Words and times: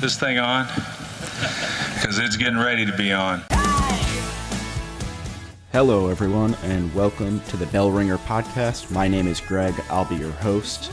this 0.00 0.18
thing 0.18 0.38
on? 0.38 0.66
Because 1.94 2.18
it's 2.18 2.36
getting 2.36 2.58
ready 2.58 2.86
to 2.86 2.96
be 2.96 3.12
on. 3.12 3.42
Hello, 5.72 6.08
everyone, 6.08 6.54
and 6.64 6.92
welcome 6.94 7.40
to 7.48 7.58
the 7.58 7.66
Bell 7.66 7.90
Ringer 7.90 8.16
podcast. 8.16 8.90
My 8.90 9.06
name 9.08 9.28
is 9.28 9.40
Greg. 9.40 9.74
I'll 9.90 10.06
be 10.06 10.16
your 10.16 10.32
host. 10.32 10.90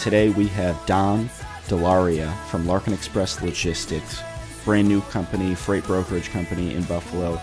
Today 0.00 0.28
we 0.28 0.46
have 0.48 0.80
Don 0.86 1.28
Delaria 1.66 2.32
from 2.46 2.64
Larkin 2.64 2.92
Express 2.92 3.42
Logistics, 3.42 4.22
brand 4.64 4.86
new 4.86 5.00
company, 5.02 5.56
freight 5.56 5.84
brokerage 5.84 6.30
company 6.30 6.74
in 6.74 6.84
Buffalo 6.84 7.40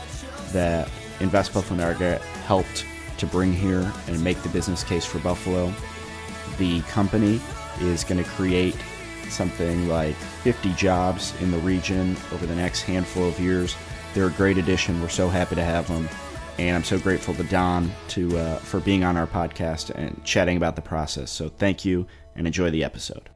that 0.53 0.89
Invest 1.19 1.53
Buffalo 1.53 1.77
Market 1.77 2.21
helped 2.21 2.85
to 3.17 3.25
bring 3.25 3.51
here 3.51 3.91
and 4.07 4.23
make 4.23 4.41
the 4.43 4.49
business 4.49 4.81
case 4.83 5.05
for 5.05 5.19
Buffalo. 5.19 5.73
The 6.57 6.81
company 6.83 7.41
is 7.81 8.05
going 8.05 8.23
to 8.23 8.29
create 8.29 8.75
something 9.31 9.87
like 9.87 10.15
50 10.15 10.73
jobs 10.73 11.33
in 11.41 11.51
the 11.51 11.57
region 11.59 12.15
over 12.31 12.45
the 12.45 12.55
next 12.55 12.81
handful 12.81 13.27
of 13.27 13.39
years. 13.39 13.75
They're 14.13 14.27
a 14.27 14.31
great 14.31 14.57
addition. 14.57 15.01
We're 15.01 15.09
so 15.09 15.29
happy 15.29 15.55
to 15.55 15.63
have 15.63 15.87
them. 15.87 16.09
And 16.57 16.75
I'm 16.75 16.83
so 16.83 16.99
grateful 16.99 17.33
to 17.35 17.43
Don 17.43 17.91
to 18.09 18.37
uh, 18.37 18.57
for 18.57 18.79
being 18.81 19.03
on 19.03 19.17
our 19.17 19.27
podcast 19.27 19.89
and 19.91 20.23
chatting 20.23 20.57
about 20.57 20.75
the 20.75 20.81
process. 20.81 21.31
So 21.31 21.49
thank 21.49 21.85
you 21.85 22.05
and 22.35 22.45
enjoy 22.45 22.69
the 22.69 22.83
episode. 22.83 23.29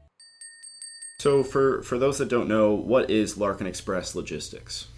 So 1.18 1.42
for 1.42 1.82
for 1.82 1.98
those 1.98 2.18
that 2.18 2.28
don't 2.28 2.48
know, 2.48 2.74
what 2.74 3.10
is 3.10 3.38
Larkin 3.38 3.66
Express 3.66 4.14
Logistics? 4.14 4.88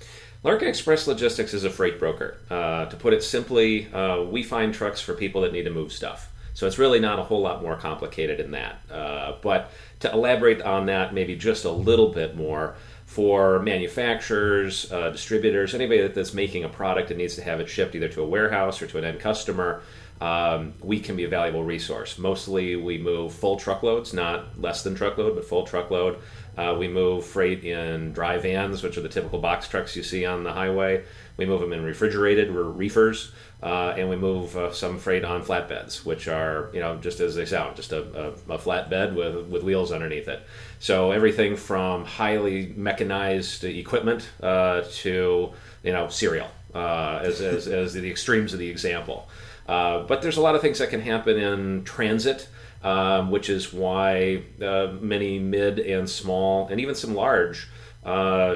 Larkin 0.42 0.69
Express 0.69 1.06
Logistics 1.06 1.55
is 1.55 1.65
a 1.65 1.70
freight 1.70 1.98
broker. 1.98 2.39
Uh, 2.51 2.87
to 2.87 2.97
put 2.97 3.12
it 3.12 3.23
simply, 3.23 3.92
uh, 3.92 4.23
we 4.23 4.42
find 4.42 4.73
trucks 4.73 5.01
for 5.01 5.15
people 5.15 5.42
that 5.42 5.53
need 5.53 5.65
to 5.65 5.70
move 5.70 5.92
stuff. 5.92 6.33
So 6.59 6.67
it's 6.67 6.77
really 6.77 6.98
not 6.98 7.21
a 7.21 7.23
whole 7.23 7.41
lot 7.41 7.62
more 7.62 7.77
complicated 7.77 8.41
than 8.41 8.51
that. 8.51 8.80
Uh, 8.91 9.37
but 9.43 9.71
to 10.01 10.11
elaborate 10.11 10.61
on 10.61 10.87
that 10.87 11.15
maybe 11.15 11.37
just 11.37 11.65
a 11.65 11.71
little 11.71 12.09
bit 12.09 12.34
more, 12.34 12.75
for 13.09 13.61
manufacturers, 13.61 14.93
uh, 14.93 15.09
distributors, 15.11 15.73
anybody 15.73 16.07
that's 16.09 16.34
making 16.34 16.64
a 16.64 16.69
product 16.69 17.09
that 17.09 17.17
needs 17.17 17.36
to 17.36 17.42
have 17.42 17.59
it 17.59 17.69
shipped 17.69 17.95
either 17.95 18.09
to 18.09 18.23
a 18.23 18.27
warehouse 18.27 18.83
or 18.83 18.89
to 18.89 18.98
an 18.98 19.05
end 19.05 19.20
customer, 19.20 19.83
um, 20.20 20.75
we 20.83 21.01
can 21.01 21.17
be 21.17 21.25
a 21.25 21.29
valuable 21.29 21.62
resource. 21.62 22.19
Mostly 22.19 22.77
we 22.77 22.98
move 22.98 23.33
full 23.33 23.56
truckloads, 23.56 24.12
not 24.12 24.61
less 24.61 24.83
than 24.83 24.95
truckload, 24.95 25.36
but 25.36 25.45
full 25.45 25.64
truckload. 25.64 26.19
Uh, 26.59 26.77
we 26.79 26.86
move 26.86 27.25
freight 27.25 27.64
in 27.64 28.12
dry 28.12 28.36
vans, 28.36 28.83
which 28.83 28.98
are 28.98 29.03
the 29.03 29.09
typical 29.09 29.39
box 29.39 29.69
trucks 29.69 29.97
you 29.97 30.03
see 30.03 30.27
on 30.27 30.42
the 30.42 30.53
highway. 30.53 31.05
We 31.39 31.47
move 31.47 31.61
them 31.61 31.73
in 31.73 31.84
refrigerated 31.84 32.48
or 32.51 32.64
reefers, 32.64 33.33
uh, 33.62 33.95
and 33.97 34.09
we 34.09 34.14
move 34.14 34.56
uh, 34.56 34.73
some 34.73 34.98
freight 34.98 35.25
on 35.25 35.42
flatbeds, 35.42 36.05
which 36.05 36.28
are 36.28 36.70
you 36.73 36.81
know 36.81 36.97
just 36.97 37.19
as 37.19 37.34
they 37.34 37.45
sound, 37.45 37.75
just 37.75 37.92
a, 37.92 38.03
a, 38.48 38.55
a 38.55 38.59
flatbed 38.59 39.14
with 39.14 39.48
with 39.48 39.62
wheels 39.64 39.91
underneath 39.91 40.28
it. 40.28 40.42
So 40.78 41.11
everything 41.11 41.56
from 41.56 42.05
highly 42.05 42.73
mechanized 42.77 43.64
equipment 43.64 44.29
uh, 44.41 44.83
to 44.98 45.53
you 45.83 45.92
know 45.92 46.09
cereal, 46.09 46.48
uh, 46.73 47.20
as, 47.23 47.41
as, 47.41 47.67
as 47.67 47.95
the 47.95 48.09
extremes 48.09 48.53
of 48.53 48.61
the 48.61 48.69
example. 48.69 49.29
Uh, 49.67 50.05
but 50.05 50.23
there's 50.23 50.36
a 50.36 50.41
lot 50.41 50.55
of 50.55 50.61
things 50.61 50.79
that 50.79 50.91
can 50.91 51.01
happen 51.01 51.36
in 51.36 51.84
transit. 51.84 52.48
Um, 52.81 53.33
which 53.33 53.51
is 53.51 53.73
why 53.73 54.45
uh, 54.62 54.92
many 55.01 55.41
mid 55.41 55.81
and 55.81 56.09
small, 56.09 56.69
and 56.69 56.81
even 56.81 56.95
some 56.95 57.12
large 57.12 57.67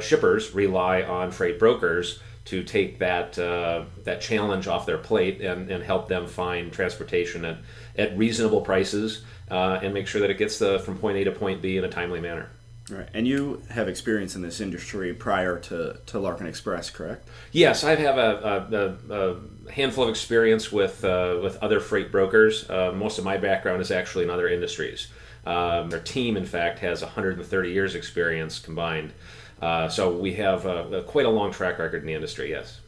shippers 0.00 0.54
rely 0.54 1.02
on 1.02 1.32
freight 1.32 1.58
brokers 1.58 2.20
to 2.44 2.64
take 2.64 2.98
that 2.98 3.38
uh, 3.38 3.84
that 4.04 4.20
challenge 4.20 4.66
off 4.66 4.86
their 4.86 4.98
plate 4.98 5.40
and, 5.40 5.70
and 5.70 5.82
help 5.84 6.08
them 6.08 6.26
find 6.26 6.72
transportation 6.72 7.44
at, 7.44 7.58
at 7.96 8.16
reasonable 8.18 8.60
prices 8.60 9.24
uh, 9.50 9.78
and 9.82 9.94
make 9.94 10.06
sure 10.06 10.20
that 10.20 10.30
it 10.30 10.38
gets 10.38 10.58
the, 10.58 10.78
from 10.80 10.98
point 10.98 11.16
A 11.18 11.24
to 11.24 11.32
point 11.32 11.62
B 11.62 11.76
in 11.76 11.84
a 11.84 11.88
timely 11.88 12.20
manner. 12.20 12.48
Right, 12.90 13.08
and 13.14 13.28
you 13.28 13.62
have 13.70 13.88
experience 13.88 14.34
in 14.34 14.42
this 14.42 14.60
industry 14.60 15.14
prior 15.14 15.58
to, 15.60 15.98
to 16.06 16.18
Larkin 16.18 16.48
Express, 16.48 16.90
correct? 16.90 17.28
Yes, 17.52 17.84
I 17.84 17.94
have 17.94 18.18
a, 18.18 18.98
a, 19.08 19.14
a 19.14 19.70
handful 19.70 20.04
of 20.04 20.10
experience 20.10 20.72
with 20.72 21.04
uh, 21.04 21.38
with 21.42 21.62
other 21.62 21.78
freight 21.78 22.10
brokers. 22.10 22.68
Uh, 22.68 22.92
most 22.92 23.18
of 23.18 23.24
my 23.24 23.36
background 23.36 23.82
is 23.82 23.92
actually 23.92 24.24
in 24.24 24.30
other 24.30 24.48
industries. 24.48 25.06
Um, 25.46 25.92
our 25.92 26.00
team, 26.00 26.36
in 26.36 26.44
fact, 26.44 26.80
has 26.80 27.02
130 27.02 27.70
years 27.70 27.94
experience 27.94 28.58
combined. 28.58 29.12
Uh, 29.62 29.88
so 29.88 30.10
we 30.10 30.34
have 30.34 30.66
a, 30.66 30.98
a, 30.98 31.02
quite 31.04 31.24
a 31.24 31.30
long 31.30 31.52
track 31.52 31.78
record 31.78 32.00
in 32.00 32.06
the 32.06 32.14
industry, 32.14 32.50
yes. 32.50 32.80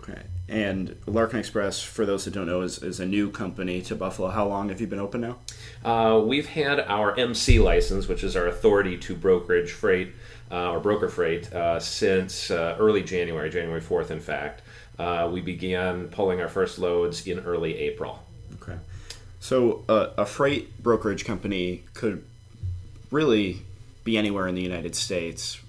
Okay. 0.00 0.20
And 0.48 0.96
Larkin 1.06 1.38
Express, 1.38 1.80
for 1.82 2.04
those 2.04 2.24
that 2.24 2.34
don't 2.34 2.46
know, 2.46 2.62
is, 2.62 2.82
is 2.82 2.98
a 2.98 3.06
new 3.06 3.30
company 3.30 3.80
to 3.82 3.94
Buffalo. 3.94 4.28
How 4.28 4.46
long 4.46 4.68
have 4.68 4.80
you 4.80 4.88
been 4.88 4.98
open 4.98 5.20
now? 5.20 5.38
Uh, 5.84 6.20
we've 6.20 6.48
had 6.48 6.80
our 6.80 7.16
MC 7.16 7.60
license, 7.60 8.08
which 8.08 8.24
is 8.24 8.34
our 8.36 8.48
authority 8.48 8.98
to 8.98 9.14
brokerage 9.14 9.70
freight 9.70 10.14
uh, 10.50 10.72
or 10.72 10.80
broker 10.80 11.08
freight, 11.08 11.52
uh, 11.52 11.78
since 11.78 12.50
uh, 12.50 12.76
early 12.78 13.02
January, 13.02 13.48
January 13.48 13.80
4th, 13.80 14.10
in 14.10 14.20
fact. 14.20 14.62
Uh, 14.98 15.28
we 15.32 15.40
began 15.40 16.08
pulling 16.08 16.40
our 16.40 16.48
first 16.48 16.78
loads 16.78 17.26
in 17.26 17.38
early 17.40 17.76
April. 17.78 18.22
Okay. 18.60 18.78
So 19.40 19.84
a 19.88 20.26
freight 20.26 20.82
brokerage 20.82 21.24
company 21.24 21.84
could 21.94 22.24
really 23.12 23.62
be 24.02 24.18
anywhere 24.18 24.48
in 24.48 24.56
the 24.56 24.62
United 24.62 24.96
States 24.96 25.60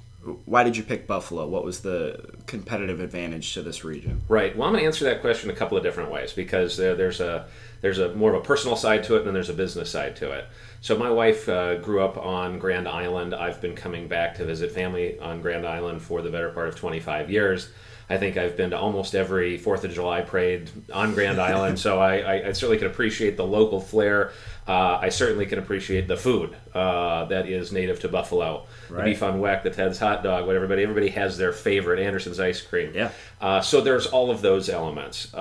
why 0.46 0.64
did 0.64 0.76
you 0.76 0.84
pick 0.84 1.08
Buffalo? 1.08 1.48
What 1.48 1.64
was 1.64 1.82
the 1.82 2.34
competitive 2.48 3.00
advantage 3.00 3.54
to 3.54 3.62
this 3.62 3.84
region? 3.84 4.22
Right. 4.28 4.56
Well, 4.56 4.68
I'm 4.68 4.74
going 4.74 4.82
to 4.82 4.88
answer 4.88 5.06
that 5.06 5.22
question 5.22 5.50
a 5.50 5.54
couple 5.54 5.78
of 5.78 5.84
different 5.84 6.12
ways 6.12 6.34
because 6.34 6.78
there's 6.78 7.22
a 7.22 7.48
there's 7.82 8.00
a 8.00 8.14
more 8.16 8.34
of 8.34 8.42
a 8.42 8.46
personal 8.46 8.76
side 8.76 9.04
to 9.06 9.16
it 9.16 9.20
and 9.20 9.28
then 9.28 9.34
there's 9.34 9.50
a 9.50 9.54
business 9.54 9.92
side 9.92 10.16
to 10.18 10.32
it. 10.32 10.46
So 10.82 10.98
my 10.98 11.12
wife 11.12 11.48
uh, 11.48 11.76
grew 11.76 12.02
up 12.02 12.18
on 12.18 12.60
Grand 12.60 12.88
Island. 12.88 13.36
I've 13.36 13.62
been 13.62 13.76
coming 13.76 14.08
back 14.08 14.36
to 14.36 14.46
visit 14.46 14.72
family 14.72 15.20
on 15.20 15.42
Grand 15.42 15.66
Island 15.66 16.02
for 16.02 16.22
the 16.22 16.30
better 16.30 16.50
part 16.50 16.68
of 16.68 16.76
25 16.76 17.30
years. 17.30 17.70
I 18.10 18.18
think 18.18 18.38
I've 18.38 18.56
been 18.56 18.70
to 18.70 18.78
almost 18.78 19.16
every 19.16 19.58
Fourth 19.58 19.84
of 19.84 19.92
July 19.92 20.22
parade 20.22 20.70
on 20.94 21.14
Grand 21.14 21.42
Island, 21.42 21.78
so 21.78 22.00
I, 22.00 22.20
I, 22.20 22.48
I, 22.48 22.52
certainly 22.54 22.78
can 22.78 22.88
appreciate 22.88 23.36
the 23.36 23.46
local 23.46 23.82
flair. 23.82 24.32
Uh, 24.66 24.98
I 25.02 25.10
certainly 25.10 25.46
can 25.46 25.60
appreciate 25.60 26.08
the 26.08 26.16
food 26.16 26.56
uh, 26.74 27.26
that 27.26 27.50
is 27.50 27.74
native 27.74 28.00
to 28.02 28.08
Buffalo. 28.08 28.66
Right. 28.90 29.04
The 29.04 29.12
beef 29.12 29.24
on 29.24 29.42
weck, 29.42 29.64
the 29.64 29.72
Ted's 29.72 30.00
hot 30.00 30.24
dog, 30.24 30.48
what 30.48 30.56
everybody 30.56 30.84
everybody 30.84 31.10
has 31.10 31.38
their 31.38 31.52
favorite 31.52 32.00
Anderson's 32.00 32.40
ice 32.40 32.62
cream. 32.62 32.94
Yeah. 32.96 33.12
Uh, 33.42 33.60
so 33.60 33.82
there's 33.82 34.08
all 34.08 34.32
of 34.32 34.42
those 34.42 34.70
elements, 34.70 35.34
uh, 35.34 35.38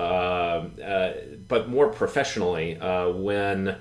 uh, 0.83 1.13
but 1.47 1.69
more 1.69 1.87
professionally, 1.87 2.77
uh, 2.79 3.09
when 3.11 3.77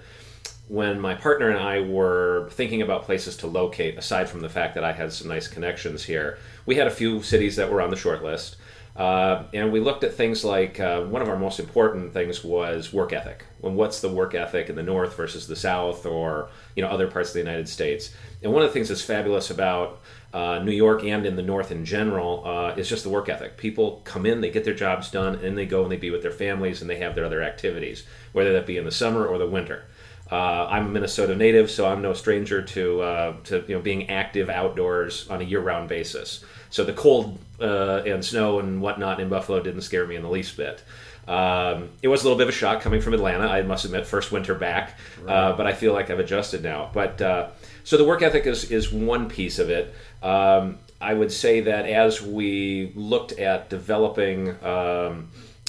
when 0.69 1.00
my 1.00 1.14
partner 1.14 1.48
and 1.50 1.58
I 1.58 1.80
were 1.80 2.48
thinking 2.52 2.82
about 2.82 3.04
places 3.04 3.36
to 3.38 3.46
locate, 3.46 3.98
aside 3.98 4.28
from 4.28 4.41
the 4.41 4.48
fact 4.48 4.75
that 4.75 4.84
I 4.84 4.92
had 4.92 5.12
some 5.12 5.28
nice 5.28 5.46
connections 5.46 6.04
here, 6.04 6.38
we 6.66 6.75
had 6.75 6.86
a 6.88 6.91
few 6.91 7.22
cities 7.22 7.56
that 7.56 7.70
were 7.70 7.80
on 7.80 7.91
the 7.91 7.96
short 7.96 8.25
list. 8.25 8.56
Uh, 8.96 9.44
and 9.52 9.72
we 9.72 9.80
looked 9.80 10.04
at 10.04 10.14
things 10.14 10.42
like 10.42 10.80
uh, 10.80 11.02
one 11.02 11.20
of 11.20 11.28
our 11.28 11.36
most 11.36 11.60
important 11.60 12.14
things 12.14 12.42
was 12.42 12.94
work 12.94 13.12
ethic. 13.12 13.44
Well, 13.60 13.74
what's 13.74 14.00
the 14.00 14.08
work 14.08 14.34
ethic 14.34 14.70
in 14.70 14.76
the 14.76 14.82
North 14.82 15.14
versus 15.16 15.46
the 15.46 15.56
South, 15.56 16.06
or 16.06 16.48
you 16.74 16.82
know 16.82 16.88
other 16.88 17.06
parts 17.06 17.30
of 17.30 17.34
the 17.34 17.40
United 17.40 17.68
States? 17.68 18.14
And 18.42 18.52
one 18.52 18.62
of 18.62 18.68
the 18.68 18.72
things 18.72 18.88
that's 18.88 19.02
fabulous 19.02 19.50
about 19.50 20.00
uh, 20.32 20.60
New 20.60 20.72
York 20.72 21.04
and 21.04 21.26
in 21.26 21.36
the 21.36 21.42
North 21.42 21.70
in 21.70 21.84
general 21.84 22.42
uh, 22.46 22.74
is 22.76 22.88
just 22.88 23.02
the 23.02 23.10
work 23.10 23.28
ethic. 23.28 23.58
People 23.58 24.00
come 24.04 24.24
in, 24.24 24.40
they 24.40 24.50
get 24.50 24.64
their 24.64 24.74
jobs 24.74 25.10
done, 25.10 25.34
and 25.34 25.44
then 25.44 25.54
they 25.56 25.66
go 25.66 25.82
and 25.82 25.92
they 25.92 25.96
be 25.96 26.10
with 26.10 26.22
their 26.22 26.30
families 26.30 26.80
and 26.80 26.88
they 26.88 26.96
have 26.98 27.14
their 27.14 27.26
other 27.26 27.42
activities, 27.42 28.04
whether 28.32 28.54
that 28.54 28.66
be 28.66 28.78
in 28.78 28.84
the 28.86 28.90
summer 28.90 29.26
or 29.26 29.36
the 29.36 29.46
winter. 29.46 29.84
Uh, 30.32 30.66
I'm 30.68 30.86
a 30.86 30.88
Minnesota 30.88 31.36
native, 31.36 31.70
so 31.70 31.86
I'm 31.86 32.02
no 32.02 32.14
stranger 32.14 32.62
to 32.62 33.36
to 33.44 33.64
you 33.68 33.76
know 33.76 33.82
being 33.82 34.08
active 34.08 34.48
outdoors 34.48 35.28
on 35.28 35.42
a 35.42 35.44
year-round 35.44 35.88
basis. 35.88 36.42
So 36.70 36.82
the 36.82 36.94
cold 36.94 37.38
uh, 37.61 38.03
and 38.06 38.25
snow 38.25 38.59
and 38.59 38.81
whatnot 38.81 39.21
in 39.21 39.28
Buffalo 39.28 39.61
didn't 39.61 39.83
scare 39.83 40.06
me 40.06 40.17
in 40.17 40.22
the 40.22 40.31
least 40.31 40.56
bit. 40.56 40.83
Um, 41.28 41.91
it 42.03 42.09
was 42.09 42.22
a 42.22 42.25
little 42.25 42.39
bit 42.39 42.44
of 42.44 42.50
a 42.50 42.56
shock 42.56 42.83
coming 42.83 43.00
from 43.00 43.15
Atlanta. 43.15 43.49
I 43.49 43.62
must 43.62 43.84
admit, 43.84 44.06
first 44.06 44.31
winter 44.31 44.55
back, 44.55 44.99
uh, 45.27 45.56
but 45.56 45.67
I 45.67 45.72
feel 45.72 45.93
like 45.93 46.09
I've 46.11 46.21
adjusted 46.21 46.62
now. 46.62 46.91
But 46.93 47.21
uh, 47.21 47.49
so 47.83 47.97
the 47.97 48.05
work 48.05 48.22
ethic 48.22 48.47
is 48.47 48.71
is 48.71 48.93
one 48.93 49.28
piece 49.28 49.59
of 49.59 49.69
it. 49.69 49.94
Um, 50.22 50.78
I 51.00 51.15
would 51.15 51.33
say 51.33 51.62
that 51.62 51.87
as 51.87 52.23
we 52.23 52.93
looked 52.94 53.32
at 53.32 53.69
developing 53.69 54.50
um, 54.64 55.29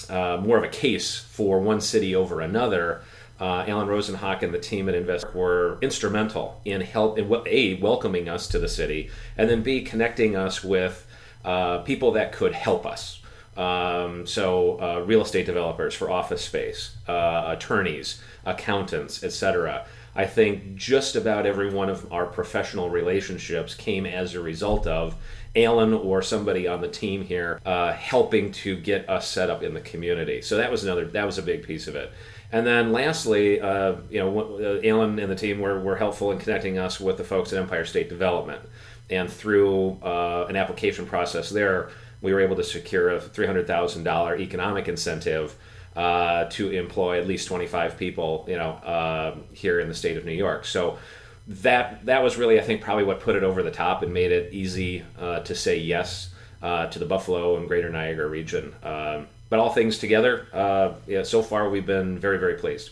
uh, 0.10 0.38
more 0.42 0.57
of 0.57 0.63
a 0.63 0.69
case 0.69 1.18
for 1.18 1.60
one 1.60 1.81
city 1.81 2.16
over 2.16 2.40
another 2.42 3.01
uh, 3.40 3.66
Alan 3.68 3.88
Rosenhawk 3.88 4.42
and 4.42 4.54
the 4.54 4.60
team 4.60 4.90
at 4.90 4.95
Invest 4.95 5.33
were 5.33 5.78
instrumental 5.81 6.62
in 6.66 6.81
help 6.81 7.18
in 7.18 7.31
a 7.45 7.75
welcoming 7.75 8.30
us 8.30 8.48
to 8.50 8.60
the 8.60 8.68
city, 8.68 9.10
and 9.38 9.50
then 9.50 9.62
b 9.62 9.81
connecting 9.81 10.36
us 10.36 10.63
with 10.63 11.06
uh, 11.47 11.79
people 11.79 12.11
that 12.11 12.31
could 12.33 12.53
help 12.53 12.85
us. 12.85 13.21
Um, 13.55 14.27
so 14.27 14.79
uh, 14.79 15.03
real 15.05 15.21
estate 15.21 15.47
developers 15.47 15.95
for 15.95 16.11
office 16.11 16.44
space, 16.44 16.95
uh, 17.07 17.45
attorneys, 17.47 18.21
accountants, 18.45 19.23
etc. 19.23 19.85
I 20.15 20.25
think 20.25 20.75
just 20.75 21.15
about 21.15 21.45
every 21.45 21.71
one 21.71 21.89
of 21.89 22.11
our 22.11 22.25
professional 22.25 22.89
relationships 22.89 23.73
came 23.73 24.05
as 24.05 24.35
a 24.35 24.41
result 24.41 24.85
of 24.85 25.15
Alan 25.55 25.94
or 25.94 26.21
somebody 26.21 26.67
on 26.67 26.81
the 26.81 26.88
team 26.88 27.23
here 27.23 27.61
uh, 27.65 27.94
helping 27.94 28.51
to 28.51 28.75
get 28.75 29.09
us 29.09 29.27
set 29.27 29.49
up 29.49 29.63
in 29.63 29.73
the 29.73 29.81
community. 29.81 30.41
So 30.41 30.57
that 30.57 30.69
was 30.69 30.83
another 30.83 31.05
that 31.05 31.25
was 31.25 31.38
a 31.38 31.44
big 31.44 31.63
piece 31.63 31.88
of 31.88 31.95
it. 31.95 32.11
And 32.51 32.65
then 32.65 32.91
lastly, 32.91 33.59
uh, 33.59 33.95
you 34.09 34.19
know, 34.19 34.39
uh, 34.39 34.88
Alan 34.88 35.19
and 35.19 35.31
the 35.31 35.35
team 35.35 35.59
were, 35.59 35.79
were 35.79 35.97
helpful 35.97 36.31
in 36.31 36.38
connecting 36.38 36.77
us 36.77 36.99
with 36.99 37.17
the 37.17 37.23
folks 37.23 37.51
at 37.51 37.59
Empire 37.59 37.85
State 37.85 38.07
Development. 38.09 38.61
And 39.09 39.31
through 39.31 39.98
uh, 40.04 40.45
an 40.50 40.56
application 40.56 41.06
process 41.06 41.50
there, 41.50 41.89
we 42.21 42.33
were 42.33 42.42
able 42.42 42.56
to 42.56 42.63
secure 42.63 43.09
a 43.12 43.21
three 43.21 43.45
hundred 43.45 43.68
thousand 43.68 44.04
dollar 44.04 44.38
economic 44.38 44.88
incentive. 44.88 45.56
Uh, 45.95 46.48
to 46.51 46.69
employ 46.69 47.19
at 47.19 47.25
least 47.25 47.48
25 47.48 47.98
people, 47.98 48.45
you 48.48 48.56
know, 48.56 48.74
uh, 48.86 49.36
here 49.51 49.80
in 49.80 49.88
the 49.88 49.95
state 49.95 50.15
of 50.15 50.25
New 50.25 50.31
York. 50.31 50.63
So 50.63 51.00
that 51.48 52.06
that 52.06 52.21
was 52.21 52.38
really, 52.38 52.59
I 52.59 52.63
think, 52.63 52.81
probably 52.81 53.04
what 53.04 53.19
put 53.19 53.36
it 53.36 53.44
over 53.44 53.63
the 53.63 53.71
top 53.71 54.04
and 54.04 54.13
made 54.13 54.31
it 54.31 54.54
easy 54.54 55.04
uh, 55.18 55.39
to 55.39 55.56
say 55.56 55.80
yes 55.80 56.30
uh, 56.62 56.88
to 56.88 57.00
the 57.00 57.06
Buffalo 57.06 57.57
and 57.57 57.68
Greater 57.68 57.89
Niagara 57.89 58.27
region. 58.27 58.75
Um, 58.83 59.27
but 59.50 59.59
all 59.59 59.69
things 59.69 59.98
together, 59.98 60.48
uh, 60.54 60.94
yeah, 61.07 61.24
so 61.24 61.42
far 61.42 61.69
we've 61.69 61.86
been 61.86 62.19
very, 62.19 62.38
very 62.38 62.56
pleased. 62.56 62.92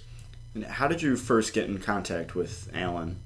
How 0.67 0.87
did 0.87 1.01
you 1.01 1.17
first 1.17 1.53
get 1.53 1.65
in 1.65 1.79
contact 1.79 2.33
with 2.33 2.69
Alan? 2.73 3.17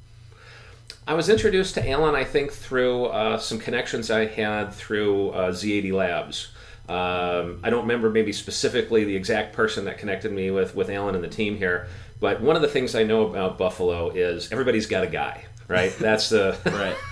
I 1.09 1.15
was 1.15 1.27
introduced 1.27 1.73
to 1.73 1.89
Alan, 1.89 2.13
I 2.13 2.23
think, 2.23 2.51
through 2.51 3.05
uh, 3.05 3.39
some 3.39 3.57
connections 3.57 4.11
I 4.11 4.27
had 4.27 4.71
through 4.75 5.31
Z80 5.31 5.91
Labs. 5.91 6.51
Um, 6.87 7.61
I 7.63 7.71
don't 7.71 7.81
remember 7.81 8.11
maybe 8.11 8.31
specifically 8.31 9.05
the 9.05 9.15
exact 9.15 9.55
person 9.55 9.85
that 9.85 9.97
connected 9.97 10.31
me 10.31 10.51
with, 10.51 10.75
with 10.75 10.87
Alan 10.91 11.15
and 11.15 11.23
the 11.23 11.27
team 11.27 11.57
here, 11.57 11.87
but 12.19 12.41
one 12.41 12.55
of 12.55 12.61
the 12.61 12.67
things 12.67 12.93
I 12.93 13.05
know 13.05 13.25
about 13.25 13.57
Buffalo 13.57 14.11
is 14.11 14.51
everybody's 14.51 14.85
got 14.85 15.03
a 15.03 15.07
guy, 15.07 15.45
right? 15.67 15.91
That's 15.99 16.29
the 16.29 16.55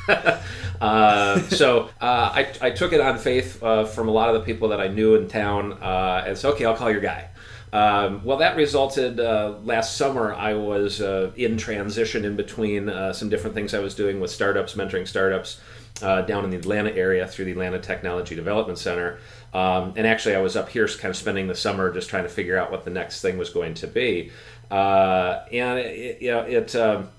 right. 0.07 0.43
uh, 0.79 1.39
so 1.50 1.89
uh, 2.00 2.31
I, 2.35 2.53
I 2.61 2.69
took 2.69 2.93
it 2.93 3.01
on 3.01 3.17
faith 3.17 3.63
uh, 3.63 3.85
from 3.85 4.09
a 4.09 4.11
lot 4.11 4.29
of 4.29 4.35
the 4.35 4.45
people 4.45 4.67
that 4.67 4.79
I 4.79 4.89
knew 4.89 5.15
in 5.15 5.27
town, 5.27 5.73
uh, 5.73 6.23
and 6.27 6.38
said, 6.38 6.51
okay, 6.53 6.65
I'll 6.65 6.77
call 6.77 6.91
your 6.91 7.01
guy. 7.01 7.29
Um, 7.73 8.23
well, 8.23 8.37
that 8.37 8.55
resulted 8.55 9.19
uh, 9.19 9.55
last 9.63 9.97
summer. 9.97 10.33
I 10.33 10.53
was 10.53 11.01
uh, 11.01 11.31
in 11.35 11.57
transition 11.57 12.25
in 12.25 12.35
between 12.35 12.91
some 13.13 13.29
different 13.29 13.55
things 13.55 13.73
I 13.73 13.79
was 13.79 13.95
doing 13.95 14.19
with 14.19 14.31
startups, 14.31 14.73
mentoring 14.75 15.07
startups 15.07 15.59
down 15.99 16.43
in 16.43 16.49
the 16.49 16.57
Atlanta 16.57 16.91
area 16.91 17.27
through 17.27 17.45
the 17.45 17.51
Atlanta 17.51 17.79
Technology 17.79 18.35
Development 18.35 18.77
Center. 18.77 19.19
Um, 19.53 19.93
and 19.95 20.05
actually, 20.05 20.35
I 20.35 20.41
was 20.41 20.55
up 20.55 20.69
here 20.69 20.87
kind 20.87 21.09
of 21.09 21.15
spending 21.15 21.47
the 21.47 21.55
summer 21.55 21.91
just 21.93 22.09
trying 22.09 22.23
to 22.23 22.29
figure 22.29 22.57
out 22.57 22.71
what 22.71 22.85
the 22.85 22.91
next 22.91 23.21
thing 23.21 23.37
was 23.37 23.49
going 23.49 23.73
to 23.75 23.87
be. 23.87 24.31
Uh, 24.69 25.43
and 25.51 25.79
it, 25.79 26.21
you 26.21 26.31
know, 26.31 26.41
it 26.41 26.75
um, 26.75 27.09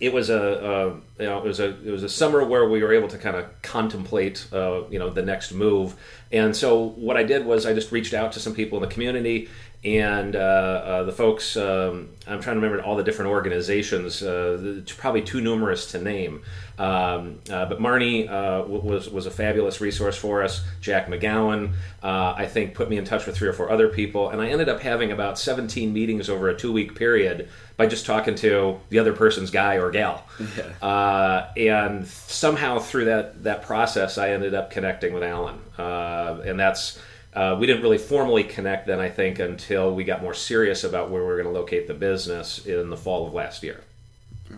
it 0.00 0.12
was 0.12 0.30
a, 0.30 1.00
you 1.18 1.26
know 1.26 1.38
it 1.38 1.44
was 1.44 1.60
a 1.60 1.68
it 1.86 1.90
was 1.90 2.02
a 2.02 2.08
summer 2.08 2.44
where 2.44 2.68
we 2.68 2.82
were 2.82 2.92
able 2.92 3.08
to 3.08 3.18
kind 3.18 3.36
of 3.36 3.46
contemplate 3.62 4.46
uh, 4.52 4.82
you 4.88 4.98
know 4.98 5.10
the 5.10 5.22
next 5.22 5.52
move. 5.52 5.94
And 6.32 6.56
so 6.56 6.82
what 6.82 7.16
I 7.16 7.22
did 7.22 7.44
was 7.46 7.66
I 7.66 7.74
just 7.74 7.92
reached 7.92 8.14
out 8.14 8.32
to 8.32 8.40
some 8.40 8.54
people 8.54 8.78
in 8.78 8.88
the 8.88 8.92
community 8.92 9.48
and 9.84 10.34
uh, 10.34 10.38
uh, 10.38 11.02
the 11.02 11.12
folks 11.12 11.56
um, 11.56 12.08
i'm 12.26 12.40
trying 12.40 12.56
to 12.56 12.60
remember 12.60 12.82
all 12.82 12.96
the 12.96 13.02
different 13.02 13.30
organizations 13.30 14.22
uh, 14.22 14.80
probably 14.96 15.22
too 15.22 15.40
numerous 15.40 15.92
to 15.92 16.00
name. 16.00 16.42
Um, 16.76 17.38
uh, 17.50 17.66
but 17.66 17.78
marnie 17.78 18.28
uh, 18.28 18.66
was, 18.66 19.08
was 19.08 19.26
a 19.26 19.30
fabulous 19.30 19.80
resource 19.80 20.16
for 20.16 20.42
us. 20.42 20.64
Jack 20.80 21.08
mcgowan 21.08 21.74
uh, 22.02 22.34
i 22.36 22.46
think 22.46 22.74
put 22.74 22.88
me 22.88 22.96
in 22.96 23.04
touch 23.04 23.26
with 23.26 23.36
three 23.36 23.48
or 23.48 23.52
four 23.52 23.70
other 23.70 23.88
people. 23.88 24.30
And 24.30 24.40
i 24.40 24.48
ended 24.48 24.68
up 24.68 24.80
having 24.80 25.12
about 25.12 25.38
17 25.38 25.92
meetings 25.92 26.30
over 26.30 26.48
a 26.48 26.56
two 26.56 26.72
week 26.72 26.94
period 26.94 27.48
by 27.76 27.86
just 27.86 28.06
talking 28.06 28.34
to 28.36 28.80
the 28.88 28.98
other 28.98 29.12
person's 29.12 29.50
guy 29.50 29.74
or 29.74 29.90
gal. 29.90 30.24
Yeah. 30.56 31.50
and 31.56 32.06
somehow 32.06 32.78
through 32.78 33.04
that, 33.06 33.44
that 33.44 33.62
process 33.62 34.16
i 34.16 34.30
ended 34.30 34.54
up 34.54 34.70
connecting 34.70 35.12
with 35.12 35.22
alan. 35.22 35.58
And 35.76 36.58
that's 36.58 36.98
uh, 37.34 37.56
we 37.58 37.66
didn't 37.66 37.82
really 37.82 37.98
formally 37.98 38.44
connect 38.44 38.86
then, 38.86 39.00
I 39.00 39.08
think, 39.08 39.38
until 39.38 39.94
we 39.94 40.04
got 40.04 40.22
more 40.22 40.34
serious 40.34 40.84
about 40.84 41.10
where 41.10 41.22
we 41.22 41.26
were 41.26 41.42
going 41.42 41.52
to 41.52 41.60
locate 41.60 41.88
the 41.88 41.94
business 41.94 42.64
in 42.64 42.90
the 42.90 42.96
fall 42.96 43.26
of 43.26 43.34
last 43.34 43.62
year. 43.62 43.82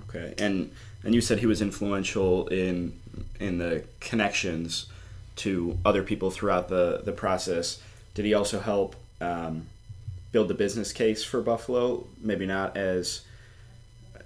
Okay, 0.08 0.34
and 0.38 0.70
and 1.02 1.14
you 1.14 1.20
said 1.20 1.38
he 1.38 1.46
was 1.46 1.62
influential 1.62 2.48
in 2.48 2.92
in 3.40 3.58
the 3.58 3.84
connections 4.00 4.86
to 5.36 5.78
other 5.84 6.02
people 6.02 6.30
throughout 6.30 6.68
the 6.68 7.00
the 7.04 7.12
process. 7.12 7.80
Did 8.14 8.24
he 8.24 8.34
also 8.34 8.60
help 8.60 8.96
um, 9.20 9.66
build 10.32 10.48
the 10.48 10.54
business 10.54 10.92
case 10.92 11.24
for 11.24 11.40
Buffalo? 11.40 12.06
Maybe 12.20 12.46
not 12.46 12.76
as 12.76 13.22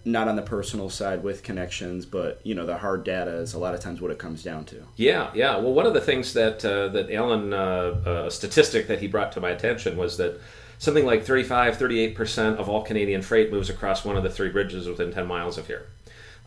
not 0.05 0.29
on 0.29 0.37
the 0.37 0.43
personal 0.43 0.89
side 0.91 1.23
with 1.23 1.43
connections, 1.43 2.07
but 2.07 2.41
you 2.43 2.55
know 2.55 2.67
the 2.67 2.79
hard 2.79 3.05
data 3.05 3.33
is 3.37 3.55
a 3.55 3.59
lot 3.59 3.75
of 3.75 3.81
times 3.81 4.01
what 4.01 4.11
it 4.11 4.19
comes 4.19 4.43
down 4.43 4.65
to. 4.67 4.77
Yeah, 4.97 5.31
yeah. 5.35 5.57
Well, 5.57 5.73
one 5.73 5.87
of 5.87 5.95
the 5.95 6.01
things 6.01 6.33
that 6.35 6.65
uh, 6.65 6.89
that 6.89 7.11
Alan, 7.11 7.53
uh, 7.53 8.27
a 8.27 8.31
statistic 8.31 8.89
that 8.89 9.01
he 9.01 9.07
brought 9.07 9.33
to 9.33 9.41
my 9.41 9.51
attention 9.51 9.97
was 9.97 10.17
that 10.17 10.41
something 10.79 11.05
like 11.05 11.25
35, 11.25 11.77
38 11.77 12.15
percent 12.15 12.59
of 12.59 12.69
all 12.69 12.83
Canadian 12.83 13.23
freight 13.23 13.51
moves 13.51 13.71
across 13.71 14.05
one 14.05 14.17
of 14.17 14.23
the 14.23 14.31
three 14.31 14.51
bridges 14.51 14.89
within 14.89 15.13
10 15.13 15.27
miles 15.27 15.59
of 15.59 15.67
here. 15.67 15.87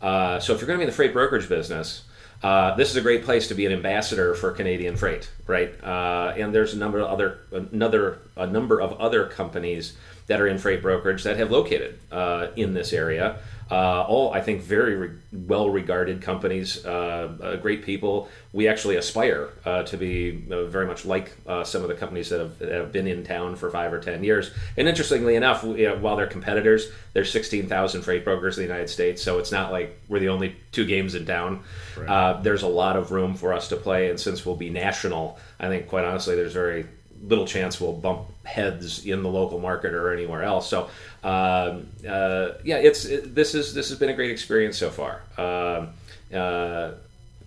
Uh, 0.02 0.38
so 0.40 0.52
if 0.52 0.60
you're 0.60 0.66
going 0.66 0.78
to 0.78 0.80
be 0.80 0.84
in 0.84 0.90
the 0.90 0.96
freight 0.96 1.12
brokerage 1.12 1.48
business, 1.48 2.04
uh, 2.42 2.74
this 2.76 2.90
is 2.90 2.96
a 2.96 3.00
great 3.00 3.24
place 3.24 3.48
to 3.48 3.54
be 3.54 3.64
an 3.64 3.72
ambassador 3.72 4.34
for 4.34 4.50
Canadian 4.50 4.96
freight, 4.96 5.30
right? 5.46 5.82
Uh, 5.82 6.34
and 6.36 6.54
there's 6.54 6.74
a 6.74 6.76
number 6.76 6.98
of 6.98 7.06
other 7.06 7.38
another 7.52 8.18
a 8.36 8.46
number 8.46 8.80
of 8.80 8.92
other 9.00 9.26
companies 9.26 9.96
that 10.26 10.40
are 10.40 10.46
in 10.46 10.58
freight 10.58 10.82
brokerage 10.82 11.22
that 11.24 11.36
have 11.36 11.50
located 11.50 11.98
uh, 12.10 12.48
in 12.56 12.74
this 12.74 12.92
area. 12.92 13.38
Uh, 13.70 14.02
all, 14.02 14.32
I 14.32 14.42
think, 14.42 14.60
very 14.60 14.94
re- 14.94 15.10
well 15.32 15.70
regarded 15.70 16.20
companies, 16.20 16.84
uh, 16.84 17.32
uh, 17.42 17.56
great 17.56 17.82
people. 17.82 18.28
We 18.52 18.68
actually 18.68 18.96
aspire 18.96 19.50
uh, 19.64 19.84
to 19.84 19.96
be 19.96 20.44
uh, 20.50 20.66
very 20.66 20.86
much 20.86 21.06
like 21.06 21.34
some 21.64 21.82
of 21.82 21.88
the 21.88 21.94
companies 21.94 22.28
that 22.28 22.40
have, 22.40 22.58
that 22.58 22.72
have, 22.72 22.92
been 22.92 23.06
in 23.06 23.24
town 23.24 23.56
for 23.56 23.70
five 23.70 23.92
or 23.92 24.00
ten 24.00 24.22
years. 24.22 24.50
And 24.76 24.86
interestingly 24.86 25.34
enough, 25.34 25.64
you 25.64 25.88
know, 25.88 25.96
while 25.96 26.16
they're 26.16 26.26
competitors, 26.26 26.90
there's 27.14 27.32
16,000 27.32 28.02
freight 28.02 28.22
brokers 28.22 28.58
in 28.58 28.64
the 28.64 28.68
United 28.68 28.90
States, 28.90 29.22
so 29.22 29.38
it's 29.38 29.50
not 29.50 29.72
like 29.72 29.98
we're 30.08 30.20
the 30.20 30.28
only 30.28 30.56
two 30.72 30.84
games 30.84 31.14
in 31.14 31.24
town. 31.24 31.62
Right. 31.96 32.42
there's 32.42 32.62
a 32.62 32.68
lot 32.68 32.96
of 32.96 33.12
room 33.12 33.34
for 33.34 33.54
us 33.54 33.68
to 33.68 33.76
play, 33.76 34.10
and 34.10 34.20
since 34.20 34.44
we'll 34.44 34.56
be 34.56 34.68
national, 34.68 35.38
I 35.58 35.68
think, 35.68 35.88
quite 35.88 36.04
honestly, 36.04 36.36
there's 36.36 36.52
very 36.52 36.86
little 37.26 37.46
chance 37.46 37.80
we'll 37.80 37.92
bump 37.92 38.22
heads 38.44 39.04
in 39.06 39.22
the 39.22 39.28
local 39.28 39.58
market 39.58 39.94
or 39.94 40.12
anywhere 40.12 40.42
else. 40.42 40.68
So, 40.68 40.90
um, 41.22 41.88
uh, 42.08 42.50
yeah, 42.64 42.76
it's 42.76 43.04
it, 43.04 43.34
this 43.34 43.54
is 43.54 43.74
this 43.74 43.88
has 43.88 43.98
been 43.98 44.10
a 44.10 44.14
great 44.14 44.30
experience 44.30 44.78
so 44.78 44.90
far. 44.90 45.22
Um, 45.38 45.90
uh, 46.32 46.92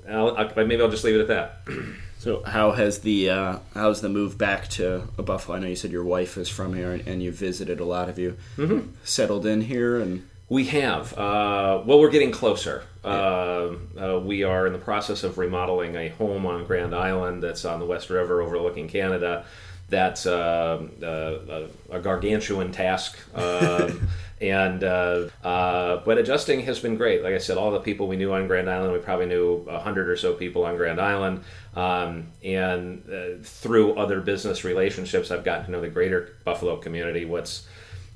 I'll, 0.09 0.37
I'll, 0.37 0.55
maybe 0.55 0.81
I'll 0.81 0.89
just 0.89 1.03
leave 1.03 1.15
it 1.15 1.21
at 1.21 1.27
that. 1.27 1.61
So, 2.19 2.41
how 2.43 2.71
has 2.71 2.99
the 3.01 3.29
uh, 3.29 3.59
how's 3.75 4.01
the 4.01 4.09
move 4.09 4.39
back 4.39 4.69
to 4.69 5.07
Buffalo? 5.17 5.55
I 5.55 5.61
know 5.61 5.67
you 5.67 5.75
said 5.75 5.91
your 5.91 6.03
wife 6.03 6.35
is 6.37 6.49
from 6.49 6.73
here, 6.73 6.91
and, 6.91 7.07
and 7.07 7.21
you 7.21 7.31
visited 7.31 7.79
a 7.79 7.85
lot 7.85 8.09
of 8.09 8.17
you 8.17 8.37
mm-hmm. 8.57 8.89
settled 9.03 9.45
in 9.45 9.61
here, 9.61 10.01
and 10.01 10.27
we 10.49 10.65
have. 10.65 11.13
Uh, 11.13 11.83
well, 11.85 11.99
we're 11.99 12.09
getting 12.09 12.31
closer. 12.31 12.83
Uh, 13.03 13.75
uh, 13.97 14.19
we 14.19 14.43
are 14.43 14.65
in 14.65 14.73
the 14.73 14.79
process 14.79 15.23
of 15.23 15.37
remodeling 15.37 15.95
a 15.95 16.09
home 16.09 16.45
on 16.45 16.65
Grand 16.65 16.95
Island 16.95 17.43
that's 17.43 17.65
on 17.65 17.79
the 17.79 17.85
West 17.85 18.09
River 18.09 18.41
overlooking 18.41 18.87
Canada 18.87 19.45
that's 19.89 20.25
uh, 20.25 20.85
uh, 21.01 21.67
a 21.89 21.99
gargantuan 21.99 22.71
task. 22.71 23.17
Um, 23.35 24.07
and 24.41 24.83
uh, 24.83 25.29
uh, 25.43 26.01
but 26.05 26.17
adjusting 26.17 26.61
has 26.61 26.79
been 26.79 26.95
great. 26.95 27.23
Like 27.23 27.33
I 27.33 27.37
said, 27.37 27.57
all 27.57 27.71
the 27.71 27.79
people 27.79 28.07
we 28.07 28.17
knew 28.17 28.33
on 28.33 28.47
Grand 28.47 28.69
Island, 28.69 28.93
we 28.93 28.99
probably 28.99 29.25
knew 29.25 29.65
a 29.67 29.79
hundred 29.79 30.09
or 30.09 30.17
so 30.17 30.33
people 30.33 30.65
on 30.65 30.77
Grand 30.77 30.99
Island, 30.99 31.43
um, 31.75 32.27
and 32.43 33.03
uh, 33.09 33.41
through 33.43 33.93
other 33.93 34.21
business 34.21 34.63
relationships, 34.63 35.31
I've 35.31 35.43
gotten 35.43 35.65
to 35.65 35.71
know 35.71 35.81
the 35.81 35.89
greater 35.89 36.35
Buffalo 36.43 36.77
community. 36.77 37.25
What's 37.25 37.67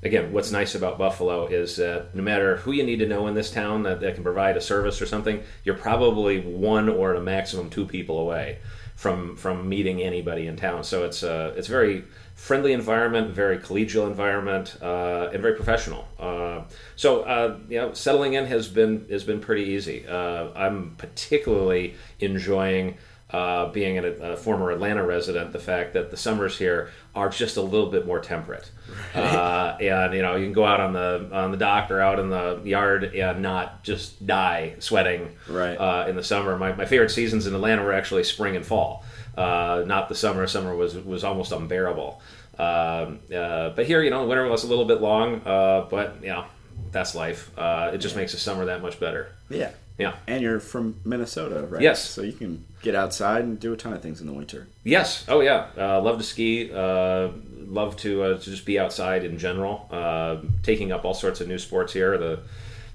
again, 0.02 0.32
what's 0.32 0.52
nice 0.52 0.74
about 0.74 0.98
Buffalo 0.98 1.46
is 1.46 1.76
that 1.76 2.14
no 2.14 2.22
matter 2.22 2.56
who 2.58 2.72
you 2.72 2.84
need 2.84 2.98
to 2.98 3.06
know 3.06 3.26
in 3.28 3.34
this 3.34 3.50
town 3.50 3.84
that, 3.84 4.00
that 4.00 4.14
can 4.14 4.22
provide 4.22 4.56
a 4.56 4.60
service 4.60 5.00
or 5.00 5.06
something, 5.06 5.42
you're 5.64 5.76
probably 5.76 6.40
one 6.40 6.88
or 6.88 7.12
at 7.12 7.16
a 7.16 7.22
maximum 7.22 7.70
two 7.70 7.86
people 7.86 8.18
away 8.18 8.58
from 9.02 9.34
from 9.34 9.68
meeting 9.68 10.00
anybody 10.00 10.46
in 10.46 10.54
town. 10.54 10.84
So 10.84 11.04
it's 11.04 11.24
a 11.24 11.32
uh, 11.32 11.54
it's 11.56 11.66
very 11.66 12.04
friendly 12.36 12.72
environment, 12.72 13.34
very 13.34 13.58
collegial 13.58 14.06
environment, 14.06 14.76
uh, 14.80 15.30
and 15.32 15.42
very 15.42 15.56
professional. 15.56 16.06
Uh, 16.20 16.62
so 16.94 17.22
uh, 17.22 17.58
you 17.68 17.78
know, 17.78 17.92
settling 17.94 18.34
in 18.34 18.46
has 18.46 18.68
been 18.68 19.04
has 19.10 19.24
been 19.24 19.40
pretty 19.40 19.64
easy. 19.64 20.06
Uh, 20.06 20.50
I'm 20.54 20.94
particularly 20.98 21.96
enjoying. 22.20 22.96
Uh, 23.32 23.72
being 23.72 23.96
a, 23.96 24.02
a, 24.02 24.36
former 24.36 24.70
Atlanta 24.70 25.02
resident, 25.02 25.52
the 25.52 25.58
fact 25.58 25.94
that 25.94 26.10
the 26.10 26.18
summers 26.18 26.58
here 26.58 26.90
are 27.14 27.30
just 27.30 27.56
a 27.56 27.62
little 27.62 27.90
bit 27.90 28.06
more 28.06 28.20
temperate, 28.20 28.70
right. 29.14 29.78
and 29.80 30.12
you 30.12 30.20
know 30.20 30.36
you 30.36 30.44
can 30.44 30.52
go 30.52 30.66
out 30.66 30.80
on 30.80 30.92
the 30.92 31.30
on 31.32 31.50
the 31.50 31.56
dock 31.56 31.90
or 31.90 31.98
out 31.98 32.18
in 32.18 32.28
the 32.28 32.60
yard 32.64 33.04
and 33.04 33.40
not 33.40 33.82
just 33.82 34.26
die 34.26 34.74
sweating 34.80 35.30
right. 35.48 36.08
in 36.08 36.16
the 36.16 36.22
summer. 36.22 36.58
My, 36.58 36.72
my 36.74 36.84
favorite 36.84 37.10
seasons 37.10 37.46
in 37.46 37.54
Atlanta 37.54 37.82
were 37.82 37.94
actually 37.94 38.24
spring 38.24 38.54
and 38.54 38.66
fall 38.66 39.02
uh, 39.36 39.84
not 39.86 40.08
the 40.08 40.14
summer. 40.14 40.46
Summer 40.46 40.74
was 40.74 40.94
was 40.94 41.24
almost 41.24 41.52
unbearable. 41.52 42.20
Um, 42.58 43.20
uh, 43.34 43.70
but 43.70 43.86
here, 43.86 44.02
you 44.02 44.10
know, 44.10 44.26
winter 44.26 44.46
was 44.46 44.64
a 44.64 44.66
little 44.66 44.84
bit 44.84 45.00
long, 45.00 45.40
uh, 45.46 45.86
but 45.90 46.22
know, 46.22 46.44
that's 46.90 47.14
life. 47.14 47.50
Uh, 47.56 47.90
it 47.94 47.98
just 47.98 48.14
yeah. 48.14 48.20
makes 48.20 48.32
the 48.32 48.38
summer 48.38 48.66
that 48.66 48.82
much 48.82 49.00
better. 49.00 49.34
Yeah. 49.48 49.70
Yeah. 49.98 50.14
And 50.26 50.42
you're 50.42 50.60
from 50.60 50.96
Minnesota, 51.04 51.66
right? 51.68 51.82
Yes. 51.82 52.02
So 52.02 52.22
you 52.22 52.32
can 52.32 52.64
get 52.82 52.94
outside 52.94 53.44
and 53.44 53.60
do 53.60 53.72
a 53.72 53.76
ton 53.76 53.92
of 53.92 54.02
things 54.02 54.20
in 54.20 54.26
the 54.26 54.32
winter. 54.32 54.68
Yes. 54.84 55.24
Oh, 55.28 55.40
yeah. 55.40 55.66
Uh, 55.76 56.00
love 56.00 56.18
to 56.18 56.24
ski. 56.24 56.70
Uh, 56.72 57.28
love 57.66 57.96
to, 57.98 58.22
uh, 58.22 58.38
to 58.38 58.44
just 58.50 58.64
be 58.64 58.78
outside 58.78 59.24
in 59.24 59.38
general. 59.38 59.88
Uh, 59.90 60.38
taking 60.62 60.92
up 60.92 61.04
all 61.04 61.14
sorts 61.14 61.40
of 61.40 61.48
new 61.48 61.58
sports 61.58 61.92
here. 61.92 62.16
The 62.18 62.40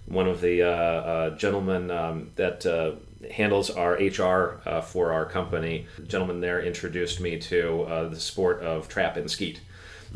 one 0.08 0.28
of 0.28 0.40
the 0.40 0.64
uh, 0.64 0.68
uh, 0.68 1.30
gentlemen 1.38 1.92
um, 1.92 2.32
that 2.36 2.66
handles 3.32 3.70
our 3.70 3.94
HR 3.94 4.62
uh, 4.66 4.82
for 4.82 5.12
our 5.12 5.26
company. 5.26 5.88
The 5.98 6.04
gentleman 6.04 6.42
there 6.42 6.62
introduced 6.62 7.20
me 7.20 7.38
to 7.40 7.84
uh, 7.84 8.10
the 8.10 8.20
sport 8.20 8.62
of 8.62 8.88
trap 8.88 9.18
and 9.18 9.30
skeet, 9.30 9.62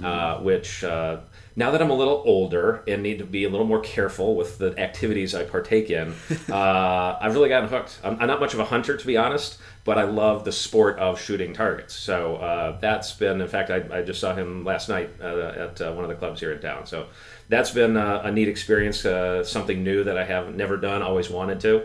uh, 0.04 0.38
which 0.38 0.84
uh, 0.84 1.18
now 1.56 1.72
that 1.72 1.82
I'm 1.82 1.90
a 1.90 1.96
little 1.96 2.24
older 2.26 2.84
and 2.88 3.04
need 3.04 3.20
to 3.20 3.26
be 3.26 3.44
a 3.44 3.50
little 3.50 3.66
more 3.66 3.82
careful 3.82 4.36
with 4.36 4.58
the 4.58 4.78
activities 4.80 5.36
I 5.36 5.44
partake 5.44 5.90
in, 5.90 6.14
uh, 6.50 7.18
I've 7.20 7.34
really 7.34 7.50
gotten 7.50 7.70
hooked. 7.70 8.00
I'm, 8.04 8.20
I'm, 8.22 8.28
not 8.28 8.40
much 8.40 8.54
of 8.54 8.60
a 8.60 8.66
hunter, 8.66 8.96
to 8.96 9.08
be 9.08 9.18
honest, 9.18 9.58
but 9.84 9.98
I 9.98 10.04
love 10.04 10.46
the 10.46 10.52
sport 10.52 11.00
of 11.00 11.20
shooting 11.20 11.54
targets. 11.54 11.94
So 11.94 12.38
uh, 12.38 12.80
that's 12.80 13.12
been, 13.14 13.42
in 13.42 13.48
fact, 13.48 13.70
I, 13.70 13.84
I, 13.92 14.02
just 14.02 14.20
saw 14.22 14.34
him 14.34 14.64
last 14.64 14.90
night 14.90 15.10
at 15.22 15.80
one 15.96 16.04
of 16.04 16.10
the 16.10 16.16
clubs 16.16 16.40
here 16.40 16.54
in 16.54 16.62
town. 16.62 16.86
So 16.86 17.08
that's 17.50 17.72
been 17.72 17.98
a, 17.98 18.22
a 18.26 18.32
neat 18.32 18.48
experience, 18.48 19.02
something 19.50 19.84
new 19.84 20.04
that 20.06 20.18
I 20.18 20.24
have 20.24 20.56
never 20.56 20.78
done, 20.78 21.02
always 21.02 21.30
wanted 21.30 21.60
to. 21.62 21.84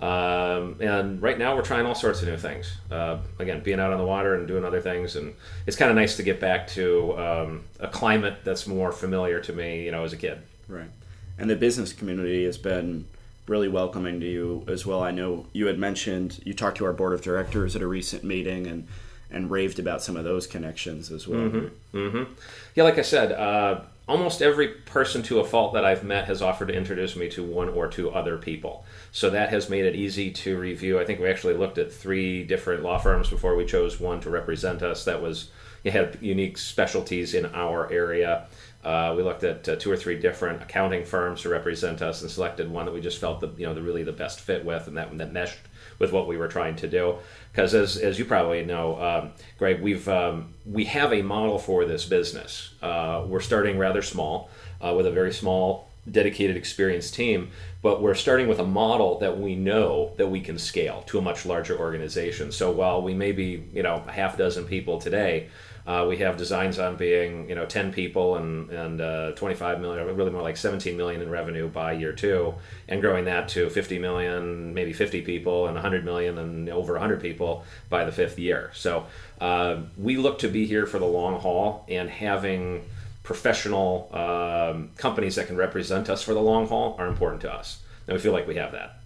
Um, 0.00 0.76
and 0.80 1.22
right 1.22 1.38
now 1.38 1.54
we're 1.54 1.62
trying 1.62 1.86
all 1.86 1.94
sorts 1.94 2.22
of 2.22 2.28
new 2.28 2.36
things. 2.36 2.76
Uh, 2.90 3.18
again, 3.38 3.62
being 3.62 3.78
out 3.78 3.92
on 3.92 3.98
the 3.98 4.04
water 4.04 4.34
and 4.34 4.48
doing 4.48 4.64
other 4.64 4.80
things, 4.80 5.14
and 5.14 5.34
it's 5.66 5.76
kind 5.76 5.90
of 5.90 5.96
nice 5.96 6.16
to 6.16 6.22
get 6.22 6.40
back 6.40 6.66
to 6.68 7.16
um, 7.18 7.64
a 7.78 7.88
climate 7.88 8.38
that's 8.42 8.66
more 8.66 8.90
familiar 8.90 9.40
to 9.40 9.52
me, 9.52 9.84
you 9.84 9.92
know, 9.92 10.02
as 10.04 10.12
a 10.12 10.16
kid. 10.16 10.38
Right. 10.68 10.90
And 11.38 11.48
the 11.48 11.56
business 11.56 11.92
community 11.92 12.44
has 12.44 12.58
been 12.58 13.06
really 13.46 13.68
welcoming 13.68 14.20
to 14.20 14.26
you 14.26 14.64
as 14.68 14.86
well. 14.86 15.02
I 15.02 15.10
know 15.10 15.46
you 15.52 15.66
had 15.66 15.78
mentioned 15.78 16.40
you 16.44 16.54
talked 16.54 16.78
to 16.78 16.84
our 16.84 16.92
board 16.92 17.12
of 17.12 17.22
directors 17.22 17.76
at 17.76 17.82
a 17.82 17.86
recent 17.86 18.24
meeting 18.24 18.66
and 18.66 18.86
and 19.30 19.50
raved 19.50 19.78
about 19.78 20.02
some 20.02 20.16
of 20.16 20.24
those 20.24 20.46
connections 20.46 21.10
as 21.10 21.26
well. 21.26 21.40
Mm-hmm. 21.40 21.96
Mm-hmm. 21.96 22.32
Yeah, 22.74 22.84
like 22.84 22.98
I 22.98 23.02
said, 23.02 23.32
uh, 23.32 23.80
almost 24.08 24.42
every 24.42 24.68
person 24.68 25.22
to 25.22 25.40
a 25.40 25.44
fault 25.44 25.74
that 25.74 25.84
I've 25.84 26.04
met 26.04 26.26
has 26.26 26.42
offered 26.42 26.68
to 26.68 26.74
introduce 26.74 27.16
me 27.16 27.28
to 27.30 27.44
one 27.44 27.68
or 27.68 27.88
two 27.88 28.10
other 28.10 28.36
people. 28.36 28.84
So 29.12 29.30
that 29.30 29.50
has 29.50 29.70
made 29.70 29.84
it 29.84 29.94
easy 29.94 30.30
to 30.30 30.58
review. 30.58 30.98
I 30.98 31.04
think 31.04 31.20
we 31.20 31.30
actually 31.30 31.54
looked 31.54 31.78
at 31.78 31.92
three 31.92 32.44
different 32.44 32.82
law 32.82 32.98
firms 32.98 33.30
before 33.30 33.56
we 33.56 33.64
chose 33.64 34.00
one 34.00 34.20
to 34.20 34.30
represent 34.30 34.82
us. 34.82 35.04
That 35.04 35.22
was 35.22 35.50
had 35.84 36.18
unique 36.20 36.58
specialties 36.58 37.34
in 37.34 37.46
our 37.46 37.90
area. 37.90 38.46
Uh, 38.84 39.14
we 39.16 39.22
looked 39.22 39.44
at 39.44 39.68
uh, 39.68 39.76
two 39.76 39.90
or 39.90 39.96
three 39.96 40.18
different 40.18 40.62
accounting 40.62 41.04
firms 41.04 41.42
to 41.42 41.48
represent 41.48 42.02
us 42.02 42.22
and 42.22 42.30
selected 42.30 42.70
one 42.70 42.84
that 42.86 42.92
we 42.92 43.00
just 43.00 43.18
felt 43.18 43.40
the 43.40 43.48
you 43.56 43.66
know 43.66 43.74
the 43.74 43.82
really 43.82 44.02
the 44.02 44.12
best 44.12 44.40
fit 44.40 44.64
with 44.64 44.88
and 44.88 44.96
that 44.96 45.08
one 45.08 45.18
that 45.18 45.32
meshed 45.32 45.58
with 46.02 46.12
what 46.12 46.26
we 46.26 46.36
were 46.36 46.48
trying 46.48 46.74
to 46.74 46.88
do. 46.88 47.14
Because 47.52 47.74
as, 47.74 47.96
as 47.96 48.18
you 48.18 48.24
probably 48.24 48.64
know, 48.64 49.00
um, 49.00 49.30
Greg, 49.58 49.80
we've 49.80 50.08
um, 50.08 50.52
we 50.66 50.84
have 50.86 51.12
a 51.12 51.22
model 51.22 51.58
for 51.58 51.84
this 51.84 52.04
business. 52.04 52.74
Uh, 52.82 53.24
we're 53.26 53.40
starting 53.40 53.78
rather 53.78 54.02
small 54.02 54.50
uh, 54.80 54.92
with 54.96 55.06
a 55.06 55.12
very 55.12 55.32
small, 55.32 55.88
dedicated, 56.10 56.56
experienced 56.56 57.14
team, 57.14 57.50
but 57.80 58.02
we're 58.02 58.14
starting 58.14 58.48
with 58.48 58.58
a 58.58 58.66
model 58.66 59.18
that 59.20 59.38
we 59.38 59.54
know 59.54 60.12
that 60.16 60.28
we 60.28 60.40
can 60.40 60.58
scale 60.58 61.02
to 61.06 61.18
a 61.18 61.22
much 61.22 61.46
larger 61.46 61.78
organization. 61.78 62.50
So 62.50 62.70
while 62.70 63.02
we 63.02 63.14
may 63.14 63.32
be 63.32 63.64
you 63.72 63.82
know 63.82 64.02
a 64.06 64.12
half 64.12 64.36
dozen 64.36 64.64
people 64.64 65.00
today. 65.00 65.48
Uh, 65.84 66.06
we 66.08 66.18
have 66.18 66.36
designs 66.36 66.78
on 66.78 66.94
being, 66.96 67.48
you 67.48 67.56
know, 67.56 67.66
10 67.66 67.92
people 67.92 68.36
and, 68.36 68.70
and 68.70 69.00
uh, 69.00 69.32
25 69.32 69.80
million, 69.80 70.16
really 70.16 70.30
more 70.30 70.42
like 70.42 70.56
17 70.56 70.96
million 70.96 71.20
in 71.20 71.28
revenue 71.28 71.68
by 71.68 71.92
year 71.92 72.12
two, 72.12 72.54
and 72.88 73.00
growing 73.00 73.24
that 73.24 73.48
to 73.48 73.68
50 73.68 73.98
million, 73.98 74.72
maybe 74.74 74.92
50 74.92 75.22
people, 75.22 75.66
and 75.66 75.74
100 75.74 76.04
million 76.04 76.38
and 76.38 76.68
over 76.68 76.92
100 76.92 77.20
people 77.20 77.64
by 77.90 78.04
the 78.04 78.12
fifth 78.12 78.38
year. 78.38 78.70
So 78.74 79.06
uh, 79.40 79.80
we 79.98 80.16
look 80.18 80.38
to 80.40 80.48
be 80.48 80.66
here 80.66 80.86
for 80.86 81.00
the 81.00 81.06
long 81.06 81.40
haul, 81.40 81.84
and 81.88 82.08
having 82.08 82.84
professional 83.22 84.08
um, 84.12 84.90
companies 84.96 85.36
that 85.36 85.46
can 85.46 85.56
represent 85.56 86.10
us 86.10 86.22
for 86.22 86.34
the 86.34 86.40
long 86.40 86.66
haul 86.66 86.96
are 86.98 87.06
important 87.06 87.40
to 87.42 87.52
us. 87.52 87.80
And 88.06 88.16
we 88.16 88.20
feel 88.20 88.32
like 88.32 88.46
we 88.46 88.56
have 88.56 88.72
that. 88.72 88.98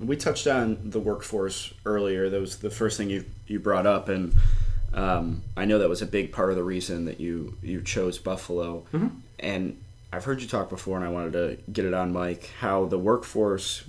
We 0.00 0.16
touched 0.16 0.46
on 0.46 0.90
the 0.90 0.98
workforce 0.98 1.72
earlier. 1.86 2.28
That 2.28 2.40
was 2.40 2.58
the 2.58 2.70
first 2.70 2.96
thing 2.96 3.10
you, 3.10 3.24
you 3.46 3.60
brought 3.60 3.86
up, 3.86 4.08
and 4.08 4.34
um, 4.92 5.42
I 5.56 5.64
know 5.64 5.78
that 5.78 5.88
was 5.88 6.02
a 6.02 6.06
big 6.06 6.32
part 6.32 6.50
of 6.50 6.56
the 6.56 6.64
reason 6.64 7.04
that 7.04 7.20
you 7.20 7.56
you 7.62 7.80
chose 7.82 8.18
Buffalo, 8.18 8.84
mm-hmm. 8.92 9.08
and 9.38 9.80
I've 10.12 10.24
heard 10.24 10.42
you 10.42 10.48
talk 10.48 10.68
before, 10.68 10.96
and 10.96 11.06
I 11.06 11.08
wanted 11.08 11.32
to 11.34 11.72
get 11.72 11.84
it 11.84 11.94
on 11.94 12.12
mic 12.12 12.50
how 12.58 12.86
the 12.86 12.98
workforce 12.98 13.84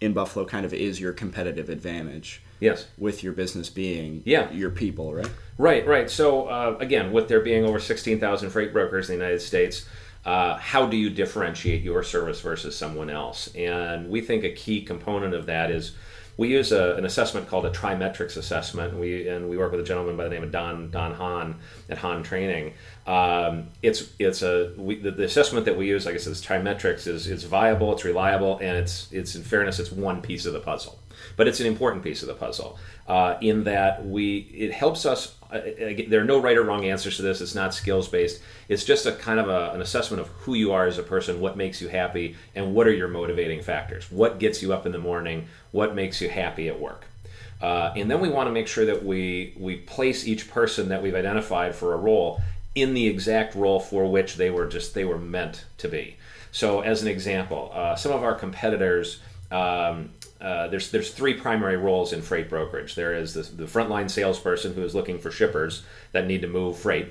in 0.00 0.12
Buffalo 0.12 0.44
kind 0.44 0.66
of 0.66 0.74
is 0.74 1.00
your 1.00 1.12
competitive 1.12 1.70
advantage. 1.70 2.42
Yes, 2.60 2.86
with 2.96 3.22
your 3.22 3.32
business 3.32 3.68
being 3.68 4.22
yeah. 4.24 4.50
your 4.52 4.70
people, 4.70 5.14
right? 5.14 5.30
Right, 5.58 5.86
right. 5.86 6.10
So 6.10 6.46
uh, 6.46 6.76
again, 6.80 7.12
with 7.12 7.28
there 7.28 7.40
being 7.40 7.64
over 7.64 7.78
sixteen 7.78 8.20
thousand 8.20 8.50
freight 8.50 8.72
brokers 8.72 9.10
in 9.10 9.18
the 9.18 9.24
United 9.24 9.42
States. 9.42 9.86
Uh, 10.24 10.56
how 10.56 10.86
do 10.86 10.96
you 10.96 11.10
differentiate 11.10 11.82
your 11.82 12.02
service 12.02 12.40
versus 12.40 12.74
someone 12.74 13.10
else? 13.10 13.54
And 13.54 14.08
we 14.08 14.22
think 14.22 14.42
a 14.42 14.52
key 14.52 14.80
component 14.80 15.34
of 15.34 15.44
that 15.44 15.70
is 15.70 15.92
we 16.36 16.48
use 16.48 16.72
a, 16.72 16.94
an 16.96 17.04
assessment 17.04 17.48
called 17.48 17.66
a 17.66 17.70
TriMetrix 17.70 18.36
assessment. 18.36 18.92
And 18.92 19.00
we 19.00 19.28
and 19.28 19.48
we 19.48 19.56
work 19.56 19.70
with 19.70 19.80
a 19.80 19.84
gentleman 19.84 20.16
by 20.16 20.24
the 20.24 20.30
name 20.30 20.42
of 20.42 20.50
Don 20.50 20.90
Don 20.90 21.14
Hahn 21.14 21.56
at 21.88 21.98
Hahn 21.98 22.22
Training. 22.22 22.74
Um, 23.06 23.68
it's 23.82 24.10
it's 24.18 24.42
a 24.42 24.72
we, 24.76 24.96
the, 24.96 25.10
the, 25.10 25.24
assessment 25.24 25.66
that 25.66 25.76
we 25.76 25.86
use, 25.86 26.06
like 26.06 26.14
I 26.14 26.18
said, 26.18 26.32
is 26.32 26.44
TriMetrix 26.44 27.06
is 27.06 27.26
it's 27.26 27.44
viable, 27.44 27.92
it's 27.92 28.04
reliable, 28.04 28.58
and 28.58 28.76
it's 28.76 29.12
it's 29.12 29.34
in 29.34 29.42
fairness, 29.42 29.78
it's 29.78 29.92
one 29.92 30.22
piece 30.22 30.46
of 30.46 30.52
the 30.52 30.60
puzzle, 30.60 30.98
but 31.36 31.48
it's 31.48 31.60
an 31.60 31.66
important 31.66 32.02
piece 32.02 32.22
of 32.22 32.28
the 32.28 32.34
puzzle 32.34 32.78
uh, 33.08 33.36
in 33.40 33.64
that 33.64 34.04
we 34.06 34.38
it 34.52 34.72
helps 34.72 35.06
us 35.06 35.34
uh, 35.54 35.60
there 36.08 36.20
are 36.20 36.24
no 36.24 36.40
right 36.40 36.56
or 36.56 36.64
wrong 36.64 36.84
answers 36.84 37.16
to 37.16 37.22
this. 37.22 37.40
It's 37.40 37.54
not 37.54 37.72
skills 37.72 38.08
based. 38.08 38.42
It's 38.68 38.82
just 38.82 39.06
a 39.06 39.12
kind 39.12 39.38
of 39.38 39.48
a, 39.48 39.70
an 39.70 39.80
assessment 39.80 40.20
of 40.20 40.28
who 40.28 40.54
you 40.54 40.72
are 40.72 40.86
as 40.86 40.98
a 40.98 41.02
person, 41.02 41.40
what 41.40 41.56
makes 41.56 41.80
you 41.80 41.88
happy, 41.88 42.34
and 42.56 42.74
what 42.74 42.88
are 42.88 42.92
your 42.92 43.06
motivating 43.06 43.62
factors. 43.62 44.10
What 44.10 44.40
gets 44.40 44.62
you 44.62 44.72
up 44.72 44.84
in 44.84 44.90
the 44.90 44.98
morning? 44.98 45.46
What 45.70 45.94
makes 45.94 46.20
you 46.20 46.28
happy 46.28 46.68
at 46.68 46.80
work? 46.80 47.04
Uh, 47.62 47.92
and 47.94 48.10
then 48.10 48.20
we 48.20 48.28
want 48.28 48.48
to 48.48 48.52
make 48.52 48.66
sure 48.66 48.84
that 48.84 49.04
we 49.04 49.54
we 49.56 49.76
place 49.76 50.26
each 50.26 50.50
person 50.50 50.88
that 50.88 51.02
we've 51.02 51.14
identified 51.14 51.74
for 51.74 51.94
a 51.94 51.96
role 51.96 52.42
in 52.74 52.94
the 52.94 53.06
exact 53.06 53.54
role 53.54 53.78
for 53.78 54.10
which 54.10 54.34
they 54.34 54.50
were 54.50 54.66
just 54.66 54.94
they 54.94 55.04
were 55.04 55.18
meant 55.18 55.64
to 55.78 55.88
be. 55.88 56.16
So, 56.50 56.80
as 56.80 57.02
an 57.02 57.08
example, 57.08 57.70
uh, 57.72 57.94
some 57.94 58.12
of 58.12 58.22
our 58.22 58.34
competitors 58.34 59.20
um, 59.50 60.10
uh, 60.44 60.68
there's 60.68 60.90
there's 60.90 61.10
three 61.10 61.32
primary 61.32 61.78
roles 61.78 62.12
in 62.12 62.20
freight 62.20 62.50
brokerage. 62.50 62.94
There 62.94 63.14
is 63.14 63.32
the, 63.32 63.42
the 63.42 63.64
frontline 63.64 64.10
salesperson 64.10 64.74
who 64.74 64.82
is 64.82 64.94
looking 64.94 65.18
for 65.18 65.30
shippers 65.30 65.82
that 66.12 66.26
need 66.26 66.42
to 66.42 66.48
move 66.48 66.78
freight. 66.78 67.08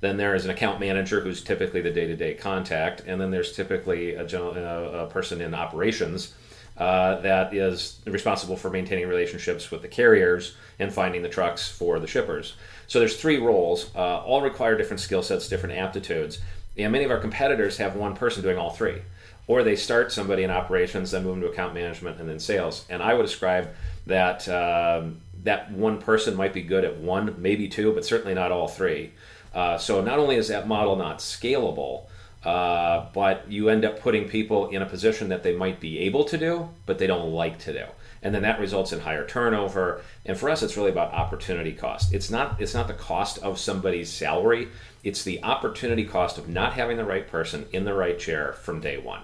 Then 0.00 0.16
there 0.18 0.36
is 0.36 0.44
an 0.44 0.52
account 0.52 0.78
manager 0.78 1.20
who's 1.20 1.42
typically 1.42 1.80
the 1.80 1.90
day-to-day 1.90 2.34
contact, 2.34 3.02
and 3.06 3.20
then 3.20 3.30
there's 3.32 3.52
typically 3.52 4.14
a, 4.14 4.24
uh, 4.24 5.06
a 5.08 5.10
person 5.10 5.40
in 5.40 5.52
operations 5.52 6.34
uh, 6.76 7.20
that 7.22 7.52
is 7.52 7.98
responsible 8.06 8.56
for 8.56 8.70
maintaining 8.70 9.08
relationships 9.08 9.70
with 9.70 9.82
the 9.82 9.88
carriers 9.88 10.54
and 10.78 10.92
finding 10.92 11.22
the 11.22 11.28
trucks 11.28 11.68
for 11.68 11.98
the 11.98 12.06
shippers. 12.06 12.54
So 12.86 13.00
there's 13.00 13.16
three 13.16 13.38
roles, 13.38 13.90
uh, 13.96 14.18
all 14.18 14.42
require 14.42 14.76
different 14.76 15.00
skill 15.00 15.22
sets, 15.22 15.48
different 15.48 15.76
aptitudes, 15.76 16.38
and 16.76 16.92
many 16.92 17.04
of 17.04 17.10
our 17.10 17.18
competitors 17.18 17.78
have 17.78 17.96
one 17.96 18.14
person 18.14 18.42
doing 18.42 18.58
all 18.58 18.70
three 18.70 19.00
or 19.46 19.62
they 19.62 19.76
start 19.76 20.12
somebody 20.12 20.42
in 20.42 20.50
operations, 20.50 21.10
then 21.10 21.24
move 21.24 21.36
into 21.36 21.48
account 21.48 21.74
management, 21.74 22.18
and 22.18 22.28
then 22.28 22.38
sales. 22.38 22.84
And 22.88 23.02
I 23.02 23.14
would 23.14 23.22
describe 23.22 23.68
that 24.06 24.48
um, 24.48 25.20
that 25.44 25.70
one 25.70 25.98
person 25.98 26.36
might 26.36 26.52
be 26.52 26.62
good 26.62 26.84
at 26.84 26.98
one, 26.98 27.36
maybe 27.38 27.68
two, 27.68 27.92
but 27.92 28.04
certainly 28.04 28.34
not 28.34 28.52
all 28.52 28.68
three. 28.68 29.12
Uh, 29.54 29.78
so 29.78 30.02
not 30.02 30.18
only 30.18 30.36
is 30.36 30.48
that 30.48 30.68
model 30.68 30.96
not 30.96 31.20
scalable, 31.20 32.06
uh, 32.44 33.06
but 33.12 33.50
you 33.50 33.68
end 33.68 33.84
up 33.84 34.00
putting 34.00 34.28
people 34.28 34.68
in 34.68 34.82
a 34.82 34.86
position 34.86 35.28
that 35.30 35.42
they 35.42 35.56
might 35.56 35.80
be 35.80 36.00
able 36.00 36.24
to 36.24 36.36
do, 36.36 36.68
but 36.84 36.98
they 36.98 37.06
don't 37.06 37.32
like 37.32 37.58
to 37.58 37.72
do. 37.72 37.84
And 38.22 38.34
then 38.34 38.42
that 38.42 38.60
results 38.60 38.92
in 38.92 39.00
higher 39.00 39.26
turnover. 39.26 40.02
And 40.24 40.36
for 40.36 40.50
us, 40.50 40.62
it's 40.62 40.76
really 40.76 40.90
about 40.90 41.12
opportunity 41.12 41.72
cost. 41.72 42.12
It's 42.12 42.30
not 42.30 42.60
it's 42.60 42.74
not 42.74 42.88
the 42.88 42.94
cost 42.94 43.38
of 43.38 43.58
somebody's 43.58 44.12
salary. 44.12 44.68
It's 45.04 45.22
the 45.22 45.42
opportunity 45.42 46.04
cost 46.04 46.38
of 46.38 46.48
not 46.48 46.72
having 46.72 46.96
the 46.96 47.04
right 47.04 47.28
person 47.28 47.66
in 47.72 47.84
the 47.84 47.94
right 47.94 48.18
chair 48.18 48.52
from 48.52 48.80
day 48.80 48.98
one. 48.98 49.22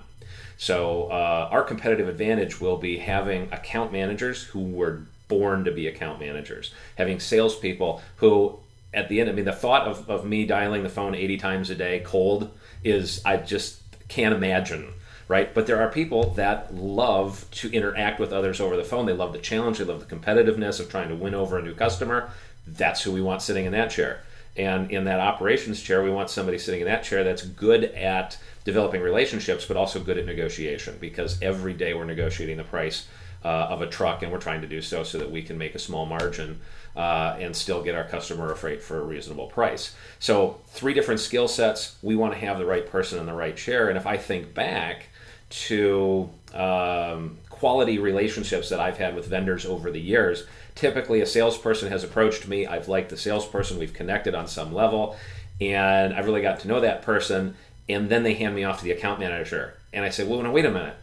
So 0.63 1.09
uh, 1.11 1.49
our 1.51 1.65
competitive 1.65 2.09
advantage 2.09 2.61
will 2.61 2.77
be 2.77 2.99
having 2.99 3.53
account 3.53 3.91
managers 3.91 4.45
who 4.45 4.63
were 4.63 5.03
born 5.27 5.65
to 5.65 5.73
be 5.73 5.89
account 5.89 6.21
managers, 6.21 6.73
having 6.97 7.19
salespeople 7.19 8.01
who, 8.19 8.61
at 8.95 9.09
the 9.09 9.21
end, 9.21 9.29
I 9.29 9.33
mean, 9.33 9.45
the 9.45 9.53
thought 9.53 9.89
of, 9.89 10.09
of 10.09 10.25
me 10.25 10.47
dialing 10.47 10.85
the 10.85 10.89
phone 10.89 11.17
80 11.17 11.37
times 11.39 11.71
a 11.71 11.75
day 11.75 11.99
cold 12.05 12.57
is, 12.85 13.21
I 13.25 13.39
just 13.39 13.81
can't 14.07 14.37
imagine 14.37 14.93
right? 15.29 15.55
But 15.55 15.67
there 15.67 15.81
are 15.81 15.91
people 15.91 16.35
that 16.35 16.75
love 16.75 17.47
to 17.53 17.73
interact 17.73 18.21
with 18.21 18.33
others 18.33 18.61
over 18.61 18.77
the 18.77 18.85
phone. 18.85 19.07
They 19.07 19.15
love 19.15 19.33
the 19.33 19.39
challenge, 19.39 19.79
they 19.79 19.85
love 19.85 20.07
the 20.07 20.15
competitiveness 20.15 20.79
of 20.79 20.91
trying 20.91 21.09
to 21.09 21.15
win 21.15 21.35
over 21.35 21.59
a 21.59 21.63
new 21.63 21.75
customer. 21.75 22.31
That's 22.67 23.03
who 23.03 23.13
we 23.13 23.23
want 23.23 23.41
sitting 23.41 23.65
in 23.65 23.73
that 23.73 23.91
chair. 23.91 24.21
And 24.57 24.91
in 24.91 25.05
that 25.05 25.21
operations 25.21 25.81
chair, 25.81 26.03
we 26.03 26.11
want 26.11 26.29
somebody 26.29 26.59
sitting 26.59 26.81
in 26.81 26.87
that 26.87 27.05
chair 27.05 27.25
that's 27.25 27.43
good 27.43 27.85
at 27.85 28.37
developing 28.65 29.01
relationships, 29.01 29.65
but 29.65 29.77
also 29.77 29.99
good 30.01 30.19
at 30.19 30.27
negotiation 30.27 30.97
because 31.01 31.41
every 31.41 31.73
day 31.73 31.95
we're 31.95 32.05
negotiating 32.05 32.59
the 32.59 32.65
price 32.65 33.09
uh, 33.45 33.49
of 33.49 33.83
a 33.83 33.87
truck 33.87 34.23
and 34.23 34.31
we're 34.31 34.39
trying 34.39 34.61
to 34.61 34.69
do 34.69 34.81
so 34.81 35.03
so 35.03 35.19
that 35.19 35.31
we 35.31 35.43
can 35.43 35.59
make 35.59 35.75
a 35.75 35.79
small 35.79 36.07
margin 36.07 36.61
uh, 36.95 37.37
and 37.41 37.57
still 37.57 37.83
get 37.83 37.95
our 37.95 38.05
customer 38.05 38.53
a 38.53 38.57
freight 38.57 38.83
for 38.83 39.01
a 39.01 39.05
reasonable 39.05 39.47
price. 39.47 39.95
So, 40.19 40.61
three 40.69 40.95
different 40.95 41.21
skill 41.21 41.49
sets. 41.49 41.97
We 42.03 42.15
want 42.15 42.35
to 42.35 42.39
have 42.39 42.59
the 42.59 42.67
right 42.67 42.87
person 42.87 43.19
in 43.19 43.27
the 43.27 43.33
right 43.33 43.57
chair. 43.57 43.89
And 43.89 43.97
if 43.97 44.07
I 44.07 44.17
think 44.19 44.55
back 44.55 45.07
to 45.53 46.31
um, 46.55 47.39
quality 47.63 47.99
relationships 47.99 48.71
that 48.71 48.81
I've 48.81 48.97
had 48.97 49.15
with 49.15 49.27
vendors 49.27 49.67
over 49.67 49.91
the 49.91 50.01
years. 50.01 50.45
Typically, 50.75 51.21
a 51.21 51.27
salesperson 51.27 51.89
has 51.91 52.03
approached 52.03 52.49
me. 52.49 52.67
I've 52.67 52.89
liked 52.89 53.11
the 53.11 53.17
salesperson. 53.17 53.79
We've 53.79 53.93
connected 53.93 54.35
on 54.35 54.47
some 54.47 54.73
level, 54.73 55.17
and 55.61 56.15
I've 56.15 56.27
really 56.27 56.43
got 56.43 56.61
to 56.61 56.69
know 56.69 56.81
that 56.81 57.03
person. 57.03 57.57
And 57.89 58.09
then 58.09 58.23
they 58.23 58.35
hand 58.35 58.55
me 58.55 58.65
off 58.65 58.79
to 58.79 58.85
the 58.85 58.93
account 58.93 59.21
manager, 59.21 59.75
and 59.93 60.05
I 60.05 60.09
say, 60.11 60.25
"Well, 60.25 60.41
no, 60.43 60.51
wait 60.51 60.65
a 60.65 60.71
minute. 60.71 60.95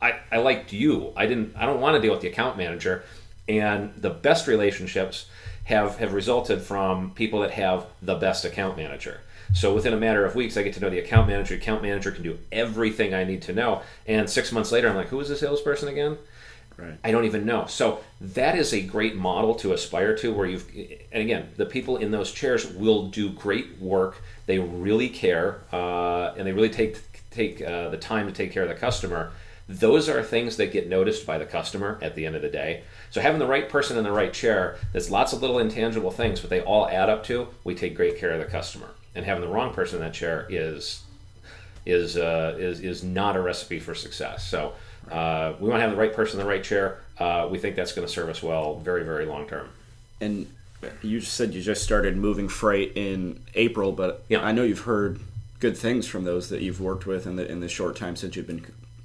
I, 0.00 0.20
I 0.30 0.38
liked 0.38 0.72
you. 0.72 1.12
I 1.16 1.26
didn't. 1.26 1.54
I 1.56 1.66
don't 1.66 1.80
want 1.80 1.96
to 1.96 2.00
deal 2.00 2.12
with 2.12 2.22
the 2.22 2.28
account 2.28 2.56
manager." 2.56 3.02
And 3.48 3.92
the 3.96 4.10
best 4.10 4.46
relationships 4.46 5.26
have 5.64 5.98
have 5.98 6.14
resulted 6.14 6.62
from 6.62 7.10
people 7.10 7.40
that 7.40 7.50
have 7.52 7.86
the 8.00 8.14
best 8.14 8.44
account 8.44 8.76
manager. 8.76 9.20
So 9.54 9.74
within 9.74 9.94
a 9.94 9.96
matter 9.96 10.24
of 10.24 10.34
weeks, 10.34 10.56
I 10.56 10.62
get 10.62 10.74
to 10.74 10.80
know 10.80 10.90
the 10.90 10.98
account 10.98 11.28
manager. 11.28 11.54
Account 11.54 11.82
manager 11.82 12.10
can 12.10 12.22
do 12.22 12.38
everything 12.52 13.14
I 13.14 13.24
need 13.24 13.42
to 13.42 13.52
know. 13.52 13.82
And 14.06 14.28
six 14.28 14.52
months 14.52 14.72
later, 14.72 14.88
I'm 14.88 14.96
like, 14.96 15.08
who 15.08 15.20
is 15.20 15.28
the 15.28 15.36
salesperson 15.36 15.88
again? 15.88 16.18
Right. 16.78 16.96
I 17.02 17.10
don't 17.10 17.24
even 17.24 17.44
know. 17.44 17.66
So 17.66 18.04
that 18.20 18.56
is 18.56 18.72
a 18.72 18.80
great 18.80 19.16
model 19.16 19.56
to 19.56 19.72
aspire 19.72 20.16
to 20.18 20.32
where 20.32 20.46
you've, 20.46 20.70
and 21.10 21.22
again, 21.22 21.48
the 21.56 21.66
people 21.66 21.96
in 21.96 22.12
those 22.12 22.30
chairs 22.30 22.72
will 22.72 23.08
do 23.08 23.30
great 23.30 23.78
work. 23.80 24.22
They 24.46 24.60
really 24.60 25.08
care 25.08 25.60
uh, 25.72 26.34
and 26.36 26.46
they 26.46 26.52
really 26.52 26.70
take, 26.70 27.00
take 27.32 27.60
uh, 27.60 27.88
the 27.88 27.96
time 27.96 28.26
to 28.28 28.32
take 28.32 28.52
care 28.52 28.62
of 28.62 28.68
the 28.68 28.76
customer. 28.76 29.32
Those 29.68 30.08
are 30.08 30.22
things 30.22 30.56
that 30.58 30.72
get 30.72 30.88
noticed 30.88 31.26
by 31.26 31.36
the 31.36 31.44
customer 31.44 31.98
at 32.00 32.14
the 32.14 32.24
end 32.24 32.36
of 32.36 32.42
the 32.42 32.48
day. 32.48 32.84
So 33.10 33.20
having 33.20 33.40
the 33.40 33.46
right 33.46 33.68
person 33.68 33.98
in 33.98 34.04
the 34.04 34.12
right 34.12 34.32
chair, 34.32 34.78
there's 34.92 35.10
lots 35.10 35.32
of 35.32 35.42
little 35.42 35.58
intangible 35.58 36.12
things, 36.12 36.40
but 36.40 36.48
they 36.48 36.60
all 36.60 36.88
add 36.88 37.10
up 37.10 37.24
to 37.24 37.48
we 37.64 37.74
take 37.74 37.96
great 37.96 38.18
care 38.18 38.30
of 38.30 38.38
the 38.38 38.46
customer. 38.46 38.88
And 39.16 39.26
having 39.26 39.42
the 39.42 39.48
wrong 39.48 39.74
person 39.74 39.96
in 39.98 40.04
that 40.04 40.14
chair 40.14 40.46
is 40.48 41.02
is 41.84 42.16
uh, 42.16 42.54
is 42.58 42.80
is 42.80 43.02
not 43.02 43.34
a 43.34 43.40
recipe 43.40 43.80
for 43.80 43.94
success. 43.94 44.46
So 44.46 44.74
uh, 45.10 45.54
we 45.60 45.68
want 45.68 45.80
to 45.80 45.82
have 45.82 45.90
the 45.90 45.96
right 45.96 46.12
person 46.12 46.38
in 46.38 46.46
the 46.46 46.50
right 46.50 46.62
chair. 46.62 47.00
Uh, 47.18 47.48
we 47.50 47.58
think 47.58 47.76
that's 47.76 47.92
going 47.92 48.06
to 48.06 48.12
serve 48.12 48.28
us 48.28 48.42
well, 48.42 48.76
very 48.76 49.04
very 49.04 49.26
long 49.26 49.46
term. 49.46 49.68
And 50.20 50.46
you 51.02 51.20
said 51.20 51.54
you 51.54 51.62
just 51.62 51.82
started 51.82 52.16
moving 52.16 52.48
freight 52.48 52.92
in 52.94 53.40
April, 53.54 53.92
but 53.92 54.24
Yeah. 54.28 54.44
I 54.44 54.52
know 54.52 54.62
you've 54.62 54.80
heard 54.80 55.20
good 55.60 55.76
things 55.76 56.06
from 56.06 56.24
those 56.24 56.48
that 56.50 56.62
you've 56.62 56.80
worked 56.80 57.06
with 57.06 57.26
in 57.26 57.36
the 57.36 57.50
in 57.50 57.60
the 57.60 57.68
short 57.68 57.96
time 57.96 58.16
since 58.16 58.36
you've 58.36 58.46
been. 58.46 58.64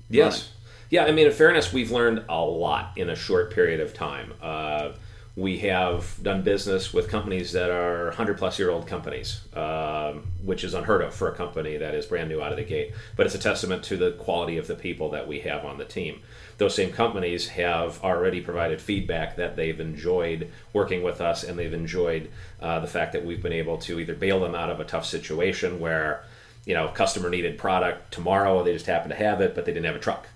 Yes. 0.09 0.51
Yeah, 0.89 1.05
I 1.05 1.11
mean, 1.11 1.25
in 1.25 1.33
fairness, 1.33 1.73
we've 1.73 1.89
learned 1.89 2.23
a 2.29 2.39
lot 2.39 2.91
in 2.95 3.09
a 3.09 3.15
short 3.15 3.51
period 3.51 3.79
of 3.79 3.95
time. 3.95 4.33
Uh, 4.39 4.91
we 5.35 5.57
have 5.57 6.15
done 6.21 6.43
business 6.43 6.93
with 6.93 7.09
companies 7.09 7.53
that 7.53 7.71
are 7.71 8.05
100 8.05 8.37
plus 8.37 8.59
year 8.59 8.69
old 8.69 8.85
companies, 8.85 9.41
um, 9.55 10.23
which 10.43 10.63
is 10.63 10.75
unheard 10.75 11.01
of 11.01 11.13
for 11.13 11.27
a 11.27 11.35
company 11.35 11.77
that 11.77 11.95
is 11.95 12.05
brand 12.05 12.29
new 12.29 12.39
out 12.39 12.51
of 12.51 12.57
the 12.57 12.63
gate. 12.63 12.93
But 13.15 13.25
it's 13.25 13.33
a 13.33 13.39
testament 13.39 13.83
to 13.85 13.97
the 13.97 14.11
quality 14.11 14.59
of 14.59 14.67
the 14.67 14.75
people 14.75 15.09
that 15.09 15.27
we 15.27 15.39
have 15.39 15.65
on 15.65 15.79
the 15.79 15.85
team. 15.85 16.21
Those 16.59 16.75
same 16.75 16.91
companies 16.91 17.47
have 17.49 17.99
already 18.03 18.41
provided 18.41 18.79
feedback 18.79 19.35
that 19.37 19.55
they've 19.55 19.79
enjoyed 19.79 20.51
working 20.71 21.01
with 21.01 21.19
us 21.19 21.43
and 21.43 21.57
they've 21.57 21.73
enjoyed 21.73 22.29
uh, 22.61 22.79
the 22.79 22.87
fact 22.87 23.13
that 23.13 23.25
we've 23.25 23.41
been 23.41 23.53
able 23.53 23.79
to 23.79 23.99
either 23.99 24.13
bail 24.13 24.39
them 24.39 24.53
out 24.53 24.69
of 24.69 24.79
a 24.79 24.85
tough 24.85 25.05
situation 25.05 25.79
where 25.79 26.23
you 26.65 26.73
know, 26.73 26.87
customer 26.89 27.29
needed 27.29 27.57
product 27.57 28.13
tomorrow. 28.13 28.63
They 28.63 28.73
just 28.73 28.85
happened 28.85 29.11
to 29.11 29.17
have 29.17 29.41
it, 29.41 29.53
but 29.55 29.65
they 29.65 29.73
didn't 29.73 29.85
have 29.85 29.95
a 29.95 29.99
truck, 29.99 30.27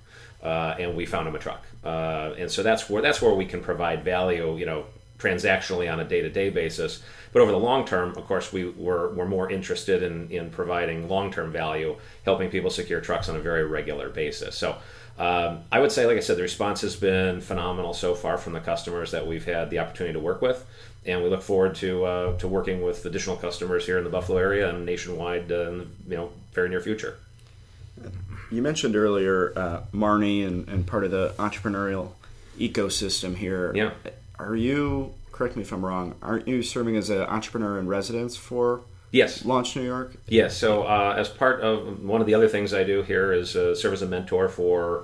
uh, 0.44 0.76
and 0.80 0.96
we 0.96 1.06
found 1.06 1.28
him 1.28 1.36
a 1.36 1.40
truck. 1.40 1.64
Uh, 1.84 2.34
and 2.38 2.52
so 2.52 2.64
that's 2.64 2.90
where 2.90 3.02
that's 3.02 3.22
where 3.22 3.34
we 3.34 3.46
can 3.46 3.62
provide 3.62 4.04
value, 4.04 4.58
you 4.58 4.66
know, 4.66 4.86
transactionally 5.20 5.92
on 5.92 6.00
a 6.00 6.04
day 6.04 6.22
to 6.22 6.30
day 6.30 6.50
basis. 6.50 7.02
But 7.34 7.42
over 7.42 7.52
the 7.52 7.60
long 7.60 7.86
term, 7.86 8.16
of 8.18 8.26
course, 8.26 8.54
we 8.54 8.70
we're, 8.70 9.14
we're 9.14 9.28
more 9.28 9.50
interested 9.52 10.04
in 10.04 10.30
in 10.30 10.50
providing 10.50 11.08
long 11.10 11.32
term 11.32 11.52
value, 11.52 11.96
helping 12.26 12.50
people 12.50 12.70
secure 12.70 13.02
trucks 13.02 13.30
on 13.30 13.36
a 13.36 13.40
very 13.40 13.66
regular 13.66 14.10
basis. 14.10 14.56
So. 14.56 14.78
Um, 15.20 15.62
I 15.72 15.80
would 15.80 15.92
say, 15.92 16.06
like 16.06 16.18
I 16.18 16.20
said, 16.20 16.38
the 16.38 16.44
response 16.44 16.82
has 16.82 16.96
been 16.96 17.42
phenomenal 17.42 17.96
so 17.96 18.14
far 18.14 18.38
from 18.38 18.54
the 18.54 18.60
customers 18.60 19.10
that 19.14 19.26
we've 19.26 19.46
had 19.46 19.72
the 19.72 19.80
opportunity 19.80 20.14
to 20.14 20.20
work 20.20 20.44
with, 20.44 20.64
and 21.08 21.24
we 21.24 21.30
look 21.32 21.42
forward 21.42 21.74
to 21.78 22.06
uh, 22.06 22.38
to 22.38 22.48
working 22.48 22.84
with 22.84 23.04
additional 23.04 23.36
customers 23.36 23.84
here 23.84 23.98
in 23.98 24.04
the 24.04 24.12
Buffalo 24.12 24.38
area 24.38 24.70
and 24.70 24.86
nationwide 24.86 25.52
uh, 25.52 25.70
in 25.70 25.78
the 25.80 25.88
you 26.08 26.18
know 26.18 26.30
very 26.54 26.70
near 26.70 26.82
future. 26.82 27.18
You 28.50 28.62
mentioned 28.62 28.96
earlier 28.96 29.54
uh, 29.56 29.82
Marnie 29.94 30.46
and, 30.46 30.68
and 30.70 30.86
part 30.88 31.04
of 31.04 31.12
the 31.12 31.34
entrepreneurial 31.38 32.12
ecosystem 32.58 33.36
here. 33.36 33.72
Yeah. 33.76 33.92
Are 34.40 34.56
you? 34.56 35.14
Correct 35.32 35.56
me 35.56 35.62
if 35.62 35.72
I'm 35.72 35.86
wrong. 35.86 36.16
Aren't 36.22 36.48
you 36.48 36.64
serving 36.64 36.96
as 36.96 37.10
an 37.10 37.22
entrepreneur 37.22 37.78
in 37.80 37.88
residence 37.88 38.36
for 38.36 38.82
Yes, 39.12 39.46
Launch 39.46 39.76
New 39.76 39.84
York? 39.84 40.16
yes. 40.28 40.58
So 40.58 40.84
uh, 40.84 41.16
as 41.18 41.30
part 41.30 41.62
of 41.62 42.04
one 42.04 42.22
of 42.22 42.28
the 42.28 42.34
other 42.34 42.48
things 42.48 42.74
I 42.74 42.84
do 42.84 43.04
here 43.04 43.32
is 43.32 43.56
uh, 43.56 43.76
serve 43.76 43.94
as 43.94 44.02
a 44.02 44.08
mentor 44.08 44.50
for. 44.50 45.04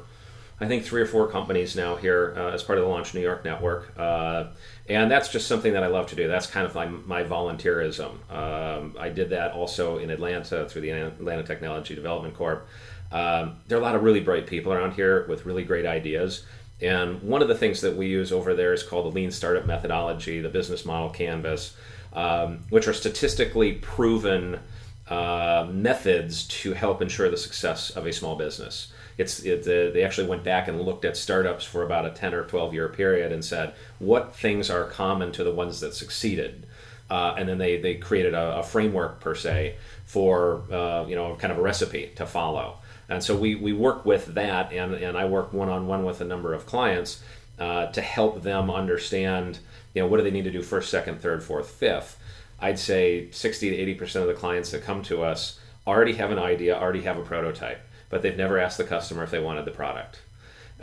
I 0.62 0.68
think 0.68 0.86
three 0.86 1.02
or 1.02 1.06
four 1.06 1.28
companies 1.28 1.76
now 1.76 1.96
here 1.98 2.34
uh, 2.38 2.52
as 2.52 2.64
part 2.64 2.78
of 2.78 2.86
the 2.86 2.90
Launch 2.90 3.14
New 3.14 3.20
York 3.22 3.44
network, 3.44 3.92
uh, 3.98 4.46
and 4.88 5.12
that's 5.12 5.28
just 5.28 5.48
something 5.48 5.74
that 5.74 5.84
I 5.84 5.88
love 5.88 6.08
to 6.08 6.16
do. 6.16 6.28
That's 6.28 6.46
kind 6.48 6.66
of 6.66 6.74
my, 6.74 6.86
my 6.86 7.24
volunteerism. 7.24 8.32
Um, 8.32 8.96
I 8.98 9.10
did 9.10 9.32
that 9.32 9.52
also 9.54 9.98
in 9.98 10.10
Atlanta 10.10 10.70
through 10.70 10.84
the 10.84 10.92
Atlanta 10.92 11.44
Technology 11.44 11.96
Development 11.96 12.34
Corp. 12.34 12.66
Um, 13.14 13.58
there 13.68 13.78
are 13.78 13.82
a 13.82 13.84
lot 13.84 13.96
of 13.96 14.04
really 14.04 14.20
bright 14.20 14.48
people 14.48 14.74
around 14.74 14.94
here 14.94 15.26
with 15.28 15.46
really 15.46 15.64
great 15.64 15.86
ideas. 15.86 16.44
And 16.82 17.22
one 17.22 17.42
of 17.42 17.48
the 17.48 17.56
things 17.56 17.80
that 17.82 17.96
we 17.96 18.08
use 18.08 18.32
over 18.32 18.56
there 18.56 18.74
is 18.74 18.84
called 18.84 19.06
the 19.06 19.16
Lean 19.16 19.32
Startup 19.32 19.66
Methodology, 19.66 20.42
the 20.42 20.50
business 20.50 20.84
model 20.84 21.10
canvas, 21.10 21.78
um, 22.12 22.60
which 22.70 22.88
are 22.88 22.94
statistically 22.94 23.74
proven 23.74 24.60
uh, 25.08 25.68
methods 25.72 26.48
to 26.48 26.74
help 26.74 27.02
ensure 27.02 27.30
the 27.30 27.38
success 27.38 27.92
of 27.92 28.06
a 28.08 28.12
small 28.12 28.36
business. 28.36 28.92
It's 29.18 29.42
it, 29.44 29.64
they 29.64 30.04
actually 30.04 30.28
went 30.28 30.44
back 30.44 30.68
and 30.68 30.82
looked 30.82 31.06
at 31.06 31.16
startups 31.16 31.64
for 31.64 31.84
about 31.84 32.06
a 32.06 32.10
10 32.10 32.34
or 32.34 32.46
12 32.46 32.74
year 32.74 32.90
period 32.90 33.32
and 33.32 33.46
said 33.46 33.76
what 34.00 34.36
things 34.36 34.72
are 34.72 34.86
common 34.86 35.32
to 35.34 35.44
the 35.44 35.54
ones 35.54 35.80
that 35.82 35.94
succeeded. 35.94 36.66
Uh, 37.12 37.36
and 37.38 37.48
then 37.48 37.60
they, 37.60 37.80
they 37.80 37.96
created 37.96 38.34
a, 38.34 38.60
a 38.60 38.64
framework 38.64 39.20
per 39.20 39.36
se 39.36 39.76
for 40.06 40.64
uh, 40.72 41.06
you 41.08 41.16
know 41.16 41.36
kind 41.36 41.52
of 41.52 41.60
a 41.60 41.62
recipe 41.62 42.12
to 42.16 42.26
follow. 42.26 42.78
And 43.14 43.24
so 43.24 43.36
we, 43.36 43.56
we 43.56 43.74
work 43.74 44.06
with 44.06 44.34
that, 44.34 44.74
and, 44.74 44.94
and 44.96 45.18
I 45.18 45.26
work 45.26 45.54
one 45.54 45.70
on 45.70 45.88
one 45.88 46.04
with 46.04 46.20
a 46.22 46.26
number 46.26 46.54
of 46.54 46.66
clients 46.66 47.22
uh, 47.60 47.88
to 47.88 48.02
help 48.02 48.42
them 48.42 48.72
understand, 48.72 49.60
you 49.94 50.02
know, 50.02 50.08
what 50.08 50.18
do 50.18 50.24
they 50.24 50.32
need 50.32 50.46
to 50.46 50.52
do 50.52 50.62
first, 50.62 50.90
second, 50.90 51.22
third, 51.22 51.44
fourth, 51.44 51.70
fifth. 51.70 52.20
I'd 52.60 52.80
say 52.80 53.30
60 53.32 53.70
to 53.70 53.76
80 53.76 53.94
percent 53.96 54.24
of 54.24 54.34
the 54.34 54.40
clients 54.40 54.72
that 54.72 54.84
come 54.84 55.04
to 55.04 55.22
us 55.22 55.60
already 55.86 56.14
have 56.14 56.32
an 56.32 56.40
idea, 56.40 56.78
already 56.78 57.02
have 57.02 57.18
a 57.18 57.24
prototype, 57.24 57.82
but 58.10 58.22
they've 58.22 58.38
never 58.38 58.58
asked 58.58 58.78
the 58.78 58.84
customer 58.84 59.24
if 59.24 59.32
they 59.32 59.40
wanted 59.40 59.66
the 59.66 59.72
product. 59.72 60.22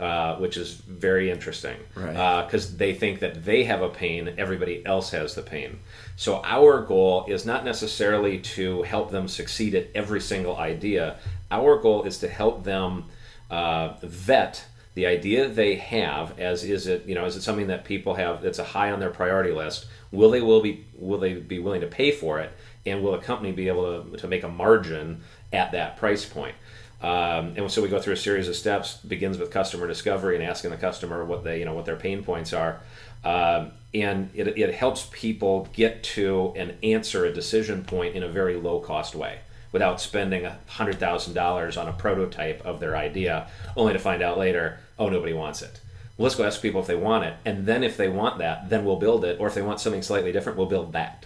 Uh, 0.01 0.35
which 0.37 0.57
is 0.57 0.73
very 0.73 1.29
interesting 1.29 1.77
Right. 1.93 2.43
because 2.43 2.75
they 2.77 2.95
think 2.95 3.19
that 3.19 3.45
they 3.45 3.65
have 3.65 3.83
a 3.83 3.89
pain, 3.89 4.33
everybody 4.35 4.83
else 4.83 5.11
has 5.11 5.35
the 5.35 5.43
pain. 5.43 5.77
So 6.15 6.41
our 6.43 6.81
goal 6.81 7.25
is 7.27 7.45
not 7.45 7.63
necessarily 7.63 8.39
to 8.57 8.81
help 8.81 9.11
them 9.11 9.27
succeed 9.27 9.75
at 9.75 9.89
every 9.93 10.19
single 10.19 10.57
idea. 10.57 11.17
Our 11.51 11.77
goal 11.77 12.01
is 12.01 12.17
to 12.17 12.27
help 12.27 12.63
them 12.63 13.05
uh, 13.51 13.93
vet 14.01 14.65
the 14.95 15.05
idea 15.05 15.47
they 15.47 15.75
have 15.75 16.37
as 16.39 16.63
is 16.63 16.87
it 16.87 17.05
you 17.05 17.15
know 17.15 17.25
is 17.25 17.35
it 17.35 17.41
something 17.41 17.67
that 17.67 17.85
people 17.85 18.15
have 18.15 18.41
that's 18.41 18.59
a 18.59 18.63
high 18.63 18.91
on 18.91 18.99
their 18.99 19.09
priority 19.09 19.51
list 19.51 19.85
will 20.11 20.31
they 20.31 20.41
will 20.41 20.61
be 20.61 20.83
will 20.95 21.19
they 21.19 21.35
be 21.35 21.59
willing 21.59 21.79
to 21.81 21.87
pay 21.87 22.11
for 22.11 22.39
it 22.39 22.51
and 22.85 23.01
will 23.01 23.13
a 23.13 23.21
company 23.21 23.51
be 23.53 23.67
able 23.69 24.03
to, 24.03 24.17
to 24.17 24.27
make 24.27 24.43
a 24.43 24.49
margin 24.49 25.21
at 25.53 25.71
that 25.71 25.95
price 25.95 26.25
point 26.25 26.55
um, 27.01 27.53
and 27.57 27.71
so 27.71 27.81
we 27.81 27.87
go 27.87 27.99
through 27.99 28.13
a 28.13 28.17
series 28.17 28.47
of 28.47 28.55
steps. 28.55 28.97
Begins 28.97 29.37
with 29.37 29.51
customer 29.51 29.87
discovery 29.87 30.35
and 30.35 30.43
asking 30.43 30.71
the 30.71 30.77
customer 30.77 31.25
what 31.25 31.43
they, 31.43 31.59
you 31.59 31.65
know, 31.65 31.73
what 31.73 31.85
their 31.85 31.95
pain 31.95 32.23
points 32.23 32.53
are, 32.53 32.81
um, 33.23 33.71
and 33.93 34.29
it, 34.33 34.47
it 34.57 34.73
helps 34.73 35.09
people 35.11 35.67
get 35.73 36.03
to 36.03 36.53
and 36.55 36.75
answer 36.83 37.25
a 37.25 37.33
decision 37.33 37.83
point 37.83 38.15
in 38.15 38.23
a 38.23 38.29
very 38.29 38.55
low 38.55 38.79
cost 38.79 39.15
way 39.15 39.39
without 39.71 40.01
spending 40.01 40.45
hundred 40.67 40.99
thousand 40.99 41.33
dollars 41.33 41.77
on 41.77 41.87
a 41.87 41.93
prototype 41.93 42.61
of 42.65 42.79
their 42.79 42.95
idea, 42.95 43.47
only 43.75 43.93
to 43.93 43.99
find 43.99 44.21
out 44.21 44.37
later, 44.37 44.79
oh, 44.99 45.09
nobody 45.09 45.33
wants 45.33 45.61
it. 45.61 45.79
Well, 46.17 46.25
let's 46.25 46.35
go 46.35 46.43
ask 46.43 46.61
people 46.61 46.81
if 46.81 46.87
they 46.87 46.95
want 46.95 47.25
it, 47.25 47.35
and 47.45 47.65
then 47.65 47.83
if 47.83 47.97
they 47.97 48.09
want 48.09 48.37
that, 48.39 48.69
then 48.69 48.85
we'll 48.85 48.97
build 48.97 49.25
it, 49.25 49.39
or 49.39 49.47
if 49.47 49.55
they 49.55 49.61
want 49.61 49.79
something 49.79 50.01
slightly 50.01 50.31
different, 50.31 50.57
we'll 50.57 50.67
build 50.67 50.93
that. 50.93 51.25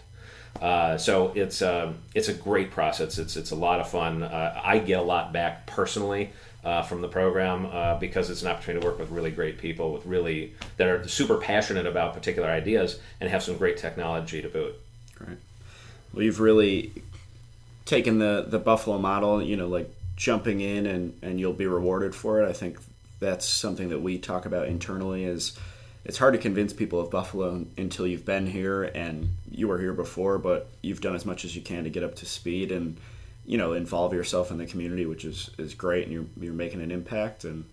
Uh, 0.61 0.97
so 0.97 1.31
it's 1.35 1.61
um, 1.61 1.97
it's 2.13 2.29
a 2.29 2.33
great 2.33 2.71
process. 2.71 3.17
It's 3.17 3.35
it's 3.35 3.51
a 3.51 3.55
lot 3.55 3.79
of 3.79 3.89
fun. 3.89 4.23
Uh, 4.23 4.59
I 4.63 4.79
get 4.79 4.99
a 4.99 5.03
lot 5.03 5.33
back 5.33 5.65
personally 5.65 6.31
uh, 6.63 6.81
from 6.81 7.01
the 7.01 7.07
program 7.07 7.67
uh, 7.67 7.95
because 7.95 8.29
it's 8.29 8.41
an 8.41 8.47
opportunity 8.47 8.81
to 8.81 8.87
work 8.87 8.97
with 8.97 9.11
really 9.11 9.31
great 9.31 9.57
people 9.57 9.93
with 9.93 10.05
really 10.05 10.53
that 10.77 10.87
are 10.87 11.07
super 11.07 11.37
passionate 11.37 11.85
about 11.85 12.13
particular 12.13 12.49
ideas 12.49 12.99
and 13.19 13.29
have 13.29 13.43
some 13.43 13.57
great 13.57 13.77
technology 13.77 14.41
to 14.41 14.49
boot. 14.49 14.75
Right. 15.19 15.37
Well, 16.13 16.23
you've 16.23 16.39
really 16.39 16.91
taken 17.85 18.19
the 18.19 18.45
the 18.47 18.59
Buffalo 18.59 18.97
model. 18.97 19.41
You 19.41 19.57
know, 19.57 19.67
like 19.67 19.93
jumping 20.15 20.61
in 20.61 20.85
and 20.85 21.17
and 21.21 21.39
you'll 21.39 21.53
be 21.53 21.67
rewarded 21.67 22.15
for 22.15 22.41
it. 22.41 22.49
I 22.49 22.53
think 22.53 22.79
that's 23.19 23.47
something 23.47 23.89
that 23.89 23.99
we 23.99 24.17
talk 24.17 24.45
about 24.45 24.67
internally. 24.67 25.25
Is 25.25 25.57
it's 26.05 26.19
hard 26.19 26.35
to 26.35 26.39
convince 26.39 26.71
people 26.71 26.99
of 26.99 27.09
Buffalo 27.09 27.65
until 27.77 28.05
you've 28.05 28.25
been 28.25 28.45
here 28.45 28.83
and 28.83 29.29
you 29.49 29.67
were 29.67 29.79
here 29.79 29.93
before, 29.93 30.37
but 30.37 30.69
you've 30.81 31.01
done 31.01 31.15
as 31.15 31.25
much 31.25 31.43
as 31.43 31.55
you 31.55 31.61
can 31.61 31.83
to 31.83 31.89
get 31.89 32.03
up 32.03 32.15
to 32.15 32.25
speed 32.25 32.71
and 32.71 32.97
you 33.45 33.57
know 33.57 33.73
involve 33.73 34.13
yourself 34.13 34.51
in 34.51 34.57
the 34.57 34.65
community, 34.67 35.05
which 35.05 35.25
is 35.25 35.49
is 35.57 35.73
great, 35.73 36.03
and 36.03 36.13
you're 36.13 36.25
you're 36.39 36.53
making 36.53 36.81
an 36.81 36.91
impact 36.91 37.43
and 37.43 37.65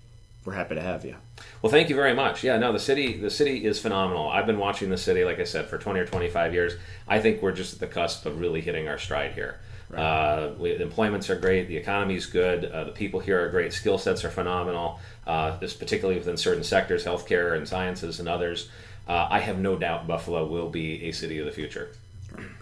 we're 0.44 0.54
happy 0.54 0.74
to 0.74 0.80
have 0.80 1.04
you. 1.04 1.14
Well, 1.60 1.70
thank 1.70 1.88
you 1.88 1.94
very 1.94 2.14
much. 2.14 2.42
Yeah, 2.42 2.56
no, 2.58 2.72
the 2.72 2.78
city 2.78 3.18
the 3.18 3.30
city 3.30 3.64
is 3.64 3.78
phenomenal. 3.78 4.28
I've 4.28 4.46
been 4.46 4.58
watching 4.58 4.88
the 4.88 4.98
city, 4.98 5.24
like 5.24 5.38
I 5.38 5.44
said, 5.44 5.66
for 5.66 5.78
20 5.78 6.00
or 6.00 6.06
25 6.06 6.54
years. 6.54 6.74
I 7.06 7.20
think 7.20 7.42
we're 7.42 7.52
just 7.52 7.74
at 7.74 7.80
the 7.80 7.86
cusp 7.86 8.24
of 8.24 8.40
really 8.40 8.60
hitting 8.60 8.88
our 8.88 8.98
stride 8.98 9.32
here. 9.32 9.60
Uh, 9.98 10.52
we, 10.58 10.74
the 10.76 10.82
employments 10.82 11.28
are 11.28 11.36
great, 11.36 11.68
the 11.68 11.76
economy 11.76 12.14
is 12.14 12.26
good, 12.26 12.64
uh, 12.64 12.84
the 12.84 12.92
people 12.92 13.20
here 13.20 13.44
are 13.44 13.48
great, 13.50 13.72
skill 13.72 13.98
sets 13.98 14.24
are 14.24 14.30
phenomenal. 14.30 14.98
Uh, 15.26 15.56
this 15.58 15.74
particularly 15.74 16.18
within 16.18 16.36
certain 16.36 16.64
sectors, 16.64 17.04
healthcare 17.04 17.56
and 17.56 17.68
sciences 17.68 18.18
and 18.18 18.28
others. 18.28 18.68
Uh, 19.06 19.28
I 19.30 19.40
have 19.40 19.58
no 19.58 19.76
doubt 19.76 20.06
Buffalo 20.06 20.46
will 20.46 20.68
be 20.68 21.04
a 21.04 21.12
city 21.12 21.38
of 21.38 21.46
the 21.46 21.52
future. 21.52 21.92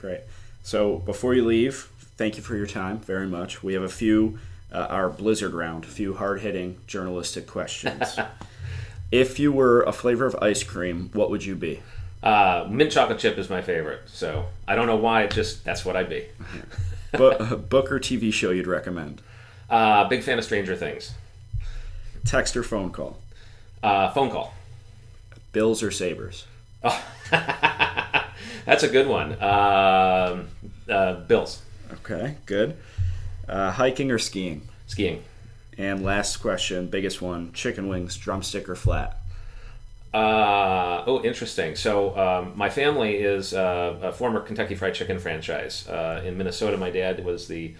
Great. 0.00 0.20
So 0.62 0.96
before 0.98 1.34
you 1.34 1.44
leave, 1.44 1.88
thank 2.16 2.36
you 2.36 2.42
for 2.42 2.56
your 2.56 2.66
time 2.66 2.98
very 2.98 3.26
much. 3.26 3.62
We 3.62 3.74
have 3.74 3.82
a 3.82 3.88
few 3.88 4.38
uh, 4.72 4.86
our 4.90 5.08
Blizzard 5.08 5.52
round, 5.52 5.84
a 5.84 5.88
few 5.88 6.14
hard 6.14 6.40
hitting 6.40 6.78
journalistic 6.86 7.46
questions. 7.46 8.18
if 9.12 9.38
you 9.38 9.52
were 9.52 9.82
a 9.82 9.92
flavor 9.92 10.26
of 10.26 10.36
ice 10.40 10.62
cream, 10.62 11.10
what 11.12 11.30
would 11.30 11.44
you 11.44 11.56
be? 11.56 11.80
Uh, 12.22 12.66
mint 12.70 12.92
chocolate 12.92 13.18
chip 13.18 13.38
is 13.38 13.48
my 13.48 13.62
favorite, 13.62 14.02
so 14.06 14.46
I 14.68 14.74
don't 14.74 14.86
know 14.86 14.96
why. 14.96 15.22
It 15.22 15.30
Just 15.30 15.64
that's 15.64 15.84
what 15.84 15.96
I'd 15.96 16.10
be. 16.10 16.26
Bo- 17.12 17.56
book 17.56 17.90
or 17.90 17.98
TV 17.98 18.32
show 18.32 18.50
you'd 18.50 18.66
recommend? 18.66 19.22
Uh, 19.68 20.04
big 20.08 20.22
fan 20.22 20.38
of 20.38 20.44
Stranger 20.44 20.76
Things. 20.76 21.12
Text 22.24 22.56
or 22.56 22.62
phone 22.62 22.90
call? 22.90 23.18
Uh, 23.82 24.10
phone 24.10 24.30
call. 24.30 24.54
Bills 25.52 25.82
or 25.82 25.90
Sabres? 25.90 26.44
Oh, 26.82 27.04
that's 27.30 28.82
a 28.82 28.88
good 28.88 29.06
one. 29.06 29.32
Um 29.42 30.48
uh, 30.88 31.14
Bills. 31.26 31.62
Okay, 31.92 32.36
good. 32.46 32.76
Uh, 33.48 33.70
hiking 33.72 34.10
or 34.10 34.18
skiing? 34.18 34.62
Skiing. 34.86 35.22
And 35.78 36.04
last 36.04 36.36
question, 36.38 36.86
biggest 36.88 37.20
one: 37.22 37.52
chicken 37.52 37.88
wings, 37.88 38.16
drumstick 38.16 38.68
or 38.68 38.74
flat? 38.76 39.19
Uh, 40.12 41.04
oh, 41.06 41.22
interesting. 41.22 41.76
So, 41.76 42.16
um, 42.18 42.52
my 42.56 42.68
family 42.68 43.16
is 43.16 43.54
uh, 43.54 43.98
a 44.02 44.12
former 44.12 44.40
Kentucky 44.40 44.74
Fried 44.74 44.94
Chicken 44.94 45.18
franchise. 45.18 45.86
Uh, 45.88 46.22
in 46.24 46.36
Minnesota, 46.36 46.76
my 46.76 46.90
dad 46.90 47.24
was 47.24 47.46
the 47.46 47.74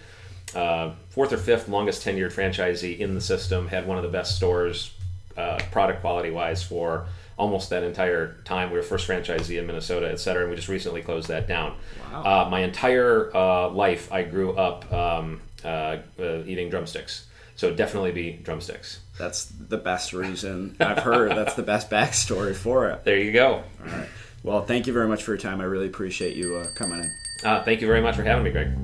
uh, 0.55 0.93
fourth 1.09 1.33
or 1.33 1.37
fifth 1.37 1.67
longest 1.67 2.05
tenured 2.05 2.31
franchisee 2.31 2.99
in 2.99 3.15
the 3.15 3.21
system, 3.21 3.67
had 3.67 3.85
one 3.85 3.97
of 3.97 4.03
the 4.03 4.09
best 4.09 4.37
stores, 4.37 4.93
uh, 5.35 5.59
product 5.71 6.01
quality 6.01 6.29
wise, 6.31 6.63
for 6.63 7.07
almost 7.37 7.69
that 7.69 7.83
entire 7.83 8.37
time. 8.45 8.69
We 8.69 8.77
were 8.77 8.83
first 8.83 9.07
franchisee 9.07 9.59
in 9.59 9.67
Minnesota, 9.67 10.09
et 10.09 10.19
cetera, 10.19 10.43
and 10.43 10.49
we 10.49 10.55
just 10.55 10.69
recently 10.69 11.01
closed 11.01 11.27
that 11.27 11.47
down. 11.47 11.75
Wow. 12.13 12.45
Uh, 12.45 12.49
my 12.49 12.61
entire 12.61 13.35
uh, 13.35 13.69
life, 13.69 14.11
I 14.11 14.23
grew 14.23 14.53
up 14.53 14.91
um, 14.93 15.41
uh, 15.65 15.97
uh, 16.19 16.43
eating 16.45 16.69
drumsticks. 16.69 17.27
So, 17.55 17.73
definitely 17.73 18.11
be 18.11 18.31
drumsticks. 18.33 19.01
That's 19.17 19.45
the 19.45 19.77
best 19.77 20.13
reason 20.13 20.75
I've 20.79 20.99
heard. 20.99 21.31
That's 21.37 21.55
the 21.55 21.63
best 21.63 21.89
backstory 21.89 22.55
for 22.55 22.89
it. 22.89 23.03
There 23.03 23.17
you 23.17 23.31
go. 23.31 23.63
All 23.83 23.85
right. 23.85 24.07
Well, 24.43 24.65
thank 24.65 24.87
you 24.87 24.93
very 24.93 25.07
much 25.07 25.23
for 25.23 25.31
your 25.31 25.37
time. 25.37 25.61
I 25.61 25.65
really 25.65 25.87
appreciate 25.87 26.35
you 26.35 26.55
uh, 26.55 26.67
coming 26.75 26.99
in. 26.99 27.11
Uh, 27.43 27.63
thank 27.63 27.81
you 27.81 27.87
very 27.87 28.01
much 28.01 28.15
for 28.15 28.23
having 28.23 28.43
me, 28.43 28.51
Greg. 28.51 28.75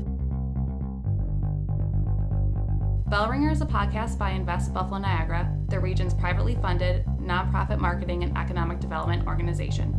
Bellringer 3.09 3.49
is 3.49 3.61
a 3.61 3.65
podcast 3.65 4.17
by 4.17 4.31
Invest 4.31 4.73
Buffalo 4.73 4.97
Niagara, 4.97 5.49
the 5.69 5.79
region's 5.79 6.13
privately 6.13 6.55
funded, 6.55 7.05
nonprofit 7.21 7.79
marketing 7.79 8.23
and 8.23 8.37
economic 8.37 8.81
development 8.81 9.25
organization. 9.25 9.95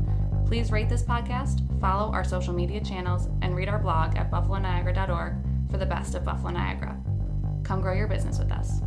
Please 0.46 0.70
rate 0.70 0.90
this 0.90 1.02
podcast, 1.02 1.62
follow 1.80 2.12
our 2.12 2.22
social 2.22 2.52
media 2.52 2.82
channels, 2.82 3.28
and 3.40 3.56
read 3.56 3.68
our 3.68 3.78
blog 3.78 4.16
at 4.16 4.30
buffaloniagara.org 4.30 5.34
for 5.70 5.78
the 5.78 5.86
best 5.86 6.14
of 6.14 6.24
Buffalo 6.24 6.50
Niagara. 6.50 6.97
Come 7.68 7.82
grow 7.82 7.92
your 7.92 8.08
business 8.08 8.38
with 8.38 8.50
us. 8.50 8.80